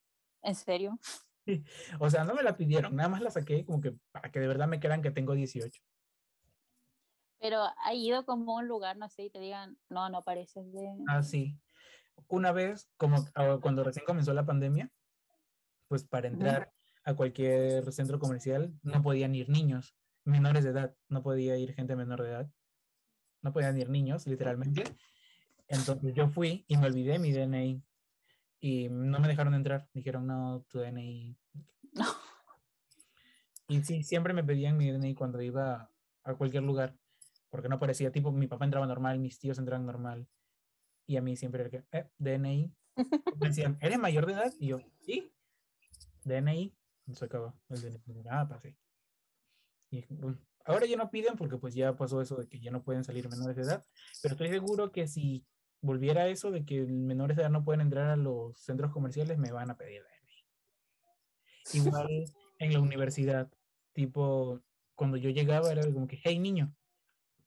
[0.42, 0.98] ¿en serio?
[2.00, 4.48] O sea, no me la pidieron, nada más la saqué como que para que de
[4.48, 5.80] verdad me crean que tengo 18.
[7.40, 10.72] Pero ha ido como a un lugar, no sé, y te digan, no, no pareces
[10.72, 10.88] de...
[11.08, 11.56] Ah, sí.
[12.26, 14.90] Una vez, como ah, cuando recién comenzó la pandemia,
[15.86, 16.72] pues para entrar
[17.04, 19.94] a cualquier centro comercial no podían ir niños
[20.28, 22.50] menores de edad, no podía ir gente menor de edad,
[23.42, 24.84] no podían ir niños, literalmente.
[25.68, 27.82] Entonces yo fui y me olvidé mi DNI
[28.60, 29.88] y no me dejaron entrar.
[29.92, 31.36] Dijeron, no, tu DNI.
[31.92, 32.04] No.
[33.70, 35.90] Y sí, siempre me pedían mi DNI cuando iba
[36.24, 36.96] a cualquier lugar,
[37.50, 40.28] porque no parecía, tipo, mi papá entraba normal, mis tíos entraban normal.
[41.06, 42.72] Y a mí siempre era que, eh, DNI.
[43.40, 44.52] Me decían, ¿eres mayor de edad?
[44.58, 45.32] Y yo, sí,
[46.24, 46.74] DNI.
[47.14, 48.24] Se acabó el DNI.
[48.30, 48.76] Ah, pues sí.
[49.90, 52.82] Y, mm, ahora ya no piden porque pues ya pasó eso de que ya no
[52.82, 53.86] pueden salir menores de edad,
[54.22, 55.46] pero estoy seguro que si
[55.80, 59.50] volviera eso de que menores de edad no pueden entrar a los centros comerciales, me
[59.50, 61.78] van a pedir DNI.
[61.80, 62.24] Igual
[62.58, 63.50] en la universidad,
[63.94, 64.60] tipo,
[64.94, 66.74] cuando yo llegaba era como que, hey niño,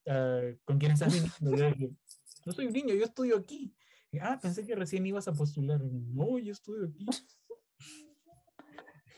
[0.08, 1.96] ah, ¿con quién estás viniendo?
[2.44, 3.74] No soy un niño, yo estudio aquí.
[4.10, 5.80] Y, ah, pensé que recién ibas a postular.
[5.80, 7.06] No, yo estudio aquí.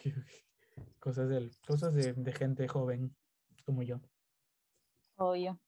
[1.00, 3.14] cosas de, cosas de, de gente joven
[3.64, 4.00] como yo.
[5.16, 5.60] Obvio.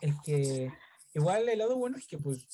[0.00, 0.72] El que,
[1.14, 2.46] igual el lado bueno es que pues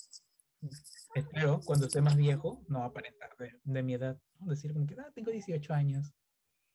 [1.15, 5.11] espero cuando esté más viejo no aparentar de, de mi edad, decir como que ah,
[5.15, 6.13] tengo 18 años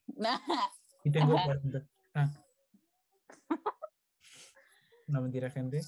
[1.04, 1.46] y tengo Ajá.
[1.46, 1.88] 40.
[2.14, 2.32] Ah.
[5.12, 5.82] No mentira, gente.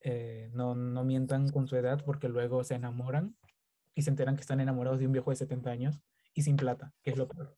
[0.00, 3.36] Eh, no, no mientan con su edad porque luego se enamoran
[3.94, 6.02] y se enteran que están enamorados de un viejo de 70 años
[6.34, 7.56] y sin plata, que es lo peor.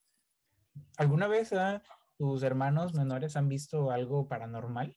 [0.97, 1.83] ¿Alguna vez ah,
[2.17, 4.97] tus hermanos menores han visto algo paranormal?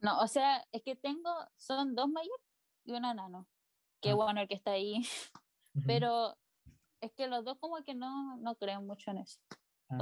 [0.00, 2.42] No, o sea, es que tengo, son dos mayores
[2.84, 3.48] y una nano.
[4.00, 4.14] Qué Ah.
[4.14, 4.98] bueno el que está ahí.
[5.74, 5.86] Ujú.
[5.86, 6.36] Pero
[7.00, 9.38] es que los dos como que no, no creen mucho en eso.
[9.88, 9.96] Ah.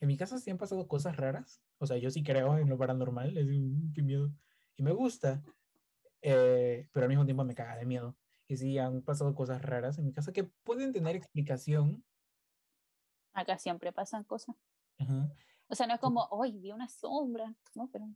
[0.00, 1.62] En mi casa sí han pasado cosas raras.
[1.78, 3.36] O sea, yo sí creo en lo paranormal.
[3.38, 4.32] Es un qué miedo.
[4.76, 5.42] Y me gusta.
[6.22, 8.16] eh, pero al mismo tiempo me caga de miedo.
[8.48, 12.04] Y sí, han pasado cosas raras en mi casa que pueden tener explicación.
[13.32, 14.56] acá siempre pasan cosas.
[14.98, 15.32] Ajá.
[15.68, 17.88] O sea, no es como, hoy vi una sombra, ¿no?
[17.92, 18.06] Pero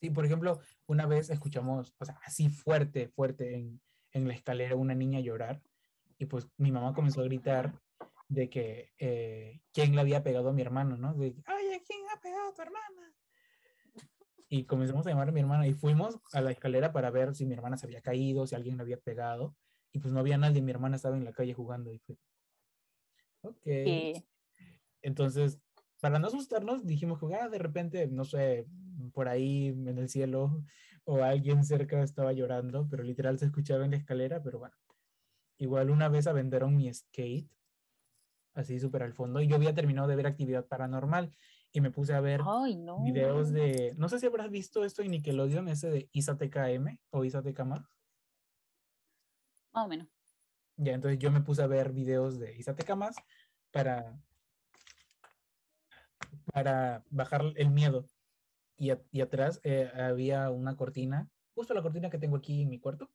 [0.00, 3.80] Sí, por ejemplo, una vez escuchamos, o sea, así fuerte, fuerte en,
[4.12, 5.62] en la escalera una niña llorar.
[6.18, 7.80] Y pues mi mamá comenzó a gritar
[8.28, 11.14] de que eh, quién le había pegado a mi hermano, ¿no?
[11.14, 13.14] De, ay, ¿a quién ha pegado a tu hermana?
[14.48, 17.44] Y comenzamos a llamar a mi hermana y fuimos a la escalera para ver si
[17.44, 19.56] mi hermana se había caído, si alguien le había pegado.
[19.92, 22.16] Y pues no había nadie, mi hermana estaba en la calle jugando y fue,
[23.42, 23.62] ok.
[23.62, 24.24] que
[25.02, 25.58] Entonces,
[26.00, 28.66] para no asustarnos, dijimos que ah, de repente, no sé,
[29.12, 30.62] por ahí en el cielo
[31.04, 34.76] o alguien cerca estaba llorando, pero literal se escuchaba en la escalera, pero bueno.
[35.56, 37.50] Igual una vez aventaron mi skate,
[38.58, 41.30] así súper al fondo, y yo había terminado de ver actividad paranormal
[41.72, 43.02] y me puse a ver ay, no.
[43.02, 47.60] videos de, no sé si habrás visto esto en Nickelodeon, ese de ISATKM o ISATK
[47.64, 47.80] más.
[49.72, 50.08] Más o menos.
[50.76, 53.16] Ya, entonces yo me puse a ver videos de Isateka más
[53.72, 54.16] para,
[56.52, 58.06] para bajar el miedo.
[58.76, 62.68] Y, a- y atrás eh, había una cortina, justo la cortina que tengo aquí en
[62.68, 63.10] mi cuarto,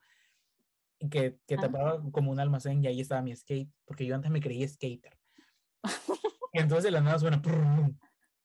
[1.09, 1.61] que, que Ah.
[1.61, 5.17] tapaba como un almacén y ahí estaba mi skate, porque yo antes me creía skater.
[6.51, 7.41] Y entonces de la nada suena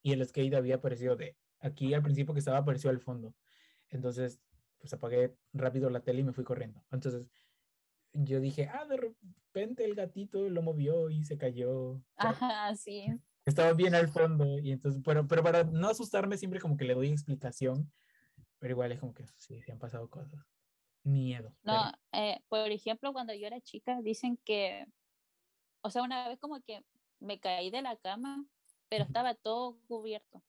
[0.03, 3.35] y el skate había aparecido de aquí al principio que estaba apareció al fondo.
[3.91, 4.41] Entonces,
[4.79, 6.83] pues apagué rápido la tele y me fui corriendo.
[6.91, 7.27] Entonces,
[8.13, 12.03] yo dije, ah, de repente el gatito lo movió y se cayó.
[12.17, 13.07] Ajá, sí.
[13.45, 16.95] Estaba bien al fondo y entonces, pero, pero para no asustarme siempre como que le
[16.95, 17.91] doy explicación,
[18.59, 20.41] pero igual es como que sí, sí han pasado cosas.
[21.03, 21.55] Miedo.
[21.63, 24.87] pero- No, eh, por ejemplo, cuando yo era chica, dicen que,
[25.83, 26.85] o sea, una vez como que
[27.21, 28.45] me caí de la cama,
[28.89, 30.43] pero estaba todo cubierto.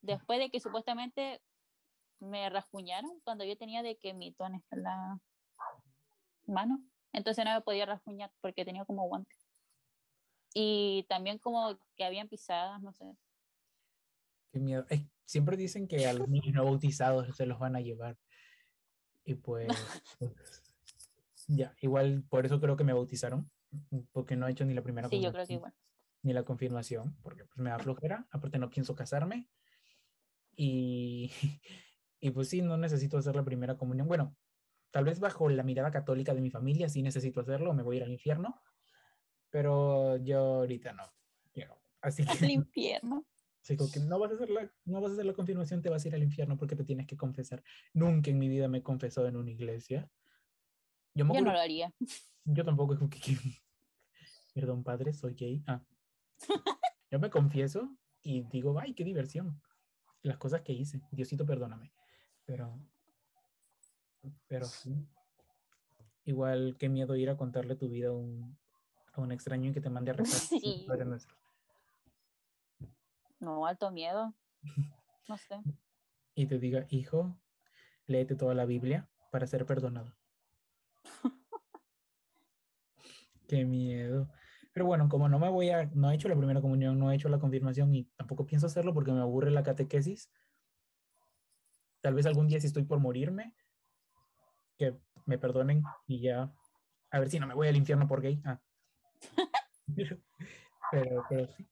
[0.00, 1.40] Después de que supuestamente
[2.18, 5.20] me rasguñaron cuando yo tenía de que mitones en la
[6.46, 9.34] mano, entonces no me podía rasguñar porque tenía como guante.
[10.54, 13.16] Y también como que habían pisadas, no sé.
[14.52, 14.86] Qué miedo.
[15.24, 18.18] Siempre dicen que a los niños no bautizados se los van a llevar.
[19.24, 19.68] Y pues,
[20.18, 20.32] pues,
[21.48, 23.50] ya, igual por eso creo que me bautizaron,
[24.12, 25.74] porque no he hecho ni la primera Sí, yo creo que igual.
[26.22, 29.48] ni la confirmación, porque pues me da flojera, aparte no pienso casarme.
[30.56, 31.30] Y,
[32.20, 34.06] y pues sí, no necesito hacer la primera comunión.
[34.08, 34.36] Bueno,
[34.90, 37.98] tal vez bajo la mirada católica de mi familia sí necesito hacerlo, me voy a
[37.98, 38.60] ir al infierno,
[39.50, 41.04] pero yo ahorita no.
[42.02, 43.24] Así Al que infierno.
[43.60, 45.88] Sí, como que no vas a hacer la, no vas a hacer la confirmación, te
[45.88, 47.62] vas a ir al infierno porque te tienes que confesar.
[47.94, 50.10] Nunca en mi vida me he confesado en una iglesia.
[51.14, 51.92] Yo, me Yo no lo haría.
[52.44, 52.96] yo tampoco
[54.54, 55.62] Perdón, padre, soy gay.
[55.66, 55.82] Ah.
[57.10, 59.60] Yo me confieso y digo, ay, qué diversión.
[60.22, 61.02] Las cosas que hice.
[61.10, 61.92] Diosito, perdóname.
[62.46, 62.78] Pero,
[64.46, 65.06] pero sí.
[66.24, 68.56] Igual, qué miedo ir a contarle tu vida a un,
[69.12, 70.40] a un extraño y que te mande a rezar.
[70.40, 70.84] Sí.
[70.86, 71.36] Padre nuestro.
[73.40, 74.34] No, alto miedo.
[75.28, 75.60] No sé.
[76.34, 77.36] y te diga, hijo,
[78.06, 80.14] léete toda la Biblia para ser perdonado.
[83.52, 84.30] Qué miedo.
[84.72, 87.16] Pero bueno, como no me voy a, no he hecho la primera comunión, no he
[87.16, 90.30] hecho la confirmación y tampoco pienso hacerlo porque me aburre la catequesis.
[92.00, 93.54] Tal vez algún día si estoy por morirme,
[94.78, 94.96] que
[95.26, 96.50] me perdonen y ya,
[97.10, 98.40] a ver si no me voy al infierno por gay.
[98.46, 98.58] Ah.
[100.90, 101.66] Pero, pero sí.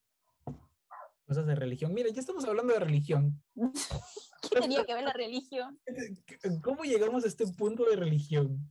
[1.26, 1.92] Cosas de religión.
[1.92, 3.42] Mira, ya estamos hablando de religión.
[4.50, 5.78] ¿Qué tenía que ver la religión?
[6.62, 8.70] ¿Cómo llegamos a este punto de religión?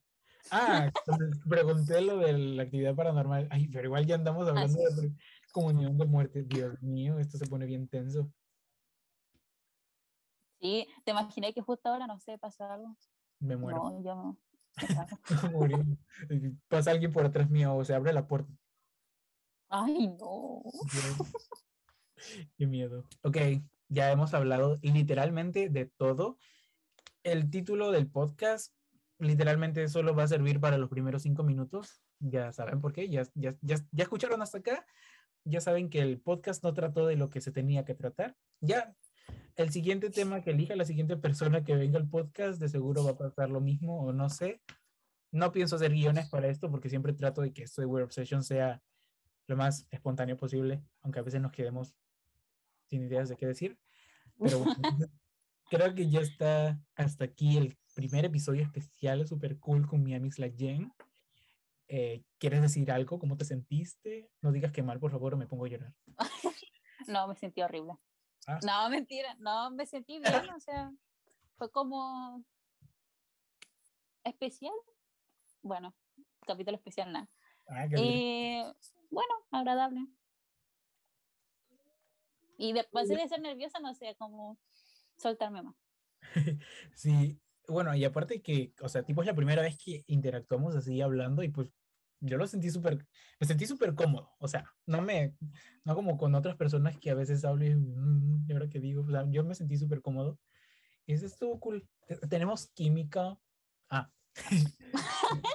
[0.52, 0.92] Ah,
[1.48, 3.48] pregunté lo de la actividad paranormal.
[3.52, 5.14] Ay, pero igual ya andamos hablando de
[5.52, 6.44] comunión de muerte.
[6.44, 8.32] Dios mío, esto se pone bien tenso.
[10.60, 12.98] Sí, te imaginé que justo ahora, no sé, pasa algo.
[13.40, 13.78] Me muero.
[13.78, 14.38] No, yo no.
[16.68, 18.52] Pasa alguien por atrás mío o se abre la puerta.
[19.70, 20.64] Ay, no.
[22.58, 23.06] Qué miedo.
[23.24, 23.38] Ok,
[23.88, 26.38] ya hemos hablado literalmente de todo.
[27.24, 28.74] El título del podcast
[29.20, 32.01] literalmente solo va a servir para los primeros cinco minutos.
[32.20, 34.86] Ya saben por qué, ya, ya, ya, ya escucharon hasta acá.
[35.43, 38.36] Ya saben que el podcast no trató de lo que se tenía que tratar.
[38.61, 38.95] Ya
[39.55, 43.11] el siguiente tema que elija la siguiente persona que venga al podcast, de seguro va
[43.11, 44.61] a pasar lo mismo o no sé.
[45.32, 48.43] No pienso hacer guiones para esto porque siempre trato de que esto de Weird Obsession
[48.43, 48.82] sea
[49.47, 51.93] lo más espontáneo posible, aunque a veces nos quedemos
[52.88, 53.78] sin ideas de qué decir.
[54.39, 54.74] Pero bueno,
[55.70, 60.49] creo que ya está hasta aquí el primer episodio especial super cool con mi la
[60.49, 60.91] Jen.
[61.88, 63.20] Eh, ¿Quieres decir algo?
[63.20, 64.30] ¿Cómo te sentiste?
[64.41, 65.93] No digas que mal, por favor, o me pongo a llorar.
[67.07, 67.93] no, me sentí horrible.
[68.47, 68.59] Ah.
[68.63, 70.91] No, mentira, no, me sentí bien, o sea,
[71.57, 72.43] fue como
[74.24, 74.74] especial.
[75.61, 75.93] Bueno,
[76.45, 77.30] capítulo especial, nada.
[77.67, 78.63] Ah, eh,
[79.09, 80.05] bueno, agradable.
[82.57, 84.57] Y después de ser nerviosa, no sé, como
[85.20, 85.76] soltarme más.
[86.95, 91.01] sí, bueno, y aparte que, o sea, tipo es la primera vez que interactuamos así
[91.01, 91.70] hablando y pues
[92.22, 93.05] yo lo sentí súper,
[93.39, 95.36] me sentí súper cómodo, o sea, no me,
[95.86, 99.09] no como con otras personas que a veces hablo y, mm, ahora que digo, o
[99.09, 100.39] sea, yo me sentí súper cómodo.
[101.05, 101.88] Y eso estuvo cool.
[102.30, 103.36] Tenemos química.
[103.89, 104.11] Ah.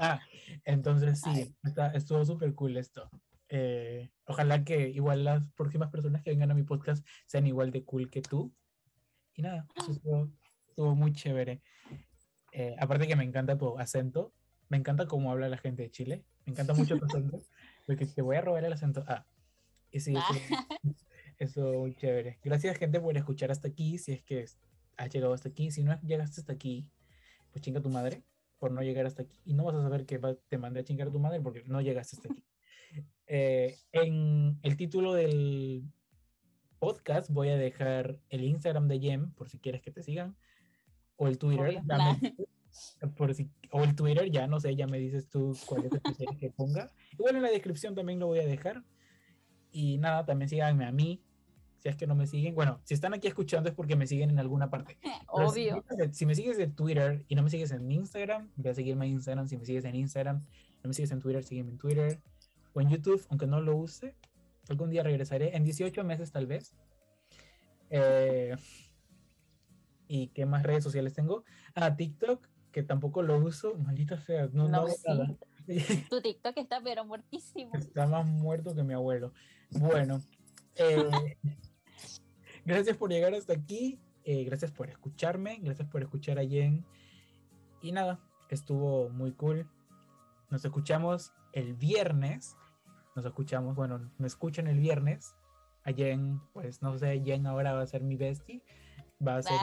[0.00, 0.20] ah,
[0.64, 3.08] entonces sí, está, estuvo súper cool esto.
[3.48, 7.84] Eh, ojalá que igual las próximas personas que vengan a mi podcast sean igual de
[7.84, 8.52] cool que tú.
[9.34, 10.30] Y nada, estuvo,
[10.68, 11.60] estuvo muy chévere.
[12.52, 14.32] Eh, aparte que me encanta tu acento,
[14.68, 16.24] me encanta cómo habla la gente de Chile.
[16.46, 17.42] Me encanta mucho tu acento.
[17.86, 19.04] Porque te voy a robar el acento.
[19.06, 19.26] Ah,
[19.90, 20.34] y sí, eso,
[21.38, 22.38] eso muy chévere.
[22.42, 23.98] Gracias, gente, por escuchar hasta aquí.
[23.98, 24.46] Si es que
[24.96, 25.70] has llegado hasta aquí.
[25.70, 26.88] Si no llegaste hasta aquí,
[27.50, 28.22] pues chinga tu madre
[28.58, 29.40] por no llegar hasta aquí.
[29.44, 31.80] Y no vas a saber que te mandé a chingar a tu madre porque no
[31.80, 32.44] llegaste hasta aquí.
[33.26, 35.84] Eh, en el título del
[36.84, 40.36] podcast voy a dejar el Instagram de Jem por si quieres que te sigan
[41.16, 41.80] o el Twitter
[43.16, 46.36] por si, o el Twitter, ya no sé, ya me dices tú cuál es el
[46.36, 46.90] que ponga.
[47.12, 48.82] Igual en la descripción también lo voy a dejar.
[49.70, 51.22] Y nada, también síganme a mí,
[51.78, 52.54] si es que no me siguen.
[52.54, 54.98] Bueno, si están aquí escuchando es porque me siguen en alguna parte.
[55.28, 55.84] Obvio.
[56.12, 59.12] Si, me sigues de Twitter y no me sigues en Instagram, voy a seguirme en
[59.12, 59.48] Instagram.
[59.48, 60.44] Si me sigues en Instagram,
[60.82, 62.20] no me sigues en Twitter, sígueme en Twitter.
[62.72, 64.16] O en YouTube, aunque no lo use.
[64.68, 66.74] Algún día regresaré, en 18 meses tal vez.
[67.90, 68.56] Eh,
[70.08, 71.44] ¿Y qué más redes sociales tengo?
[71.74, 74.92] Ah, TikTok que tampoco lo uso, maldita sea, no, no, nada.
[76.10, 77.70] Tu TikTok está pero muertísimo.
[77.72, 79.32] Está más muerto que mi abuelo.
[79.70, 80.20] Bueno,
[80.74, 81.08] eh,
[82.66, 86.84] gracias por llegar hasta aquí, eh, gracias por escucharme, gracias por escuchar a Jen.
[87.80, 88.18] Y nada,
[88.50, 89.70] estuvo muy cool.
[90.50, 92.56] Nos escuchamos el viernes.
[93.14, 95.34] Nos escuchamos, bueno, me escuchan el viernes.
[95.84, 98.62] A Jen, pues no sé, Jen ahora va a ser mi bestie.
[99.26, 99.54] Va a ser.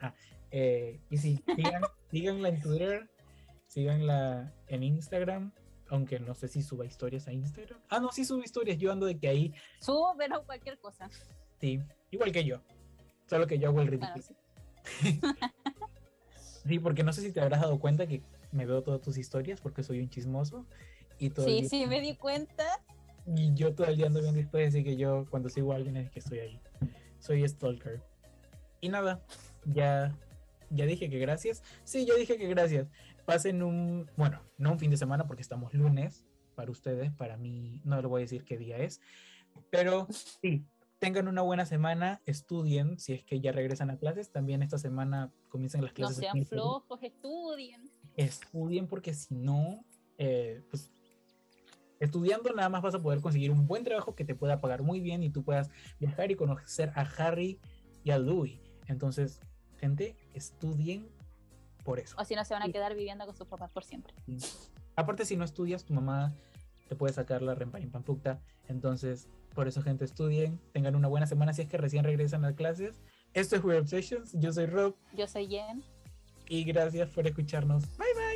[0.00, 0.14] ah,
[0.50, 3.10] eh, y sí, sigan, síganla en Twitter,
[3.66, 5.52] síganla en Instagram,
[5.88, 7.78] aunque no sé si suba historias a Instagram.
[7.90, 9.54] Ah, no, sí subo historias, yo ando de que ahí.
[9.80, 11.10] Subo, pero cualquier cosa.
[11.60, 12.60] Sí, igual que yo,
[13.26, 14.24] solo que yo hago el ridículo.
[16.64, 16.78] sí.
[16.78, 18.22] porque no sé si te habrás dado cuenta que
[18.52, 20.66] me veo todas tus historias porque soy un chismoso.
[21.18, 22.64] Y todo sí, sí, me di cuenta.
[23.26, 25.96] Y yo todo el día ando viendo historias, así que yo cuando sigo a alguien
[25.96, 26.60] es que estoy ahí.
[27.18, 28.00] Soy stalker.
[28.80, 29.22] Y nada,
[29.66, 30.16] ya
[30.70, 31.62] ya dije que gracias.
[31.84, 32.88] Sí, ya dije que gracias.
[33.24, 37.80] Pasen un, bueno, no un fin de semana porque estamos lunes para ustedes, para mí
[37.84, 39.00] no les voy a decir qué día es,
[39.70, 40.08] pero
[40.42, 40.64] sí,
[40.98, 45.32] tengan una buena semana, estudien, si es que ya regresan a clases, también esta semana
[45.48, 46.18] comienzan las clases.
[46.18, 47.90] No sean flojos, estudien.
[48.16, 49.84] Estudien porque si no,
[50.16, 50.90] eh, pues
[52.00, 55.00] estudiando nada más vas a poder conseguir un buen trabajo que te pueda pagar muy
[55.00, 57.60] bien y tú puedas viajar y conocer a Harry
[58.04, 58.58] y a Louis.
[58.86, 59.40] Entonces,
[59.78, 61.08] gente, estudien
[61.84, 62.16] por eso.
[62.18, 64.14] O si no, se van a quedar viviendo con sus papás por siempre.
[64.96, 66.34] Aparte, si no estudias, tu mamá
[66.88, 68.40] te puede sacar la pampukta.
[68.68, 70.60] Entonces, por eso, gente, estudien.
[70.72, 73.00] Tengan una buena semana si es que recién regresan a clases.
[73.34, 74.32] Esto es Weird Obsessions.
[74.34, 74.94] Yo soy Rob.
[75.14, 75.82] Yo soy Jen.
[76.48, 77.84] Y gracias por escucharnos.
[77.98, 78.27] Bye, bye.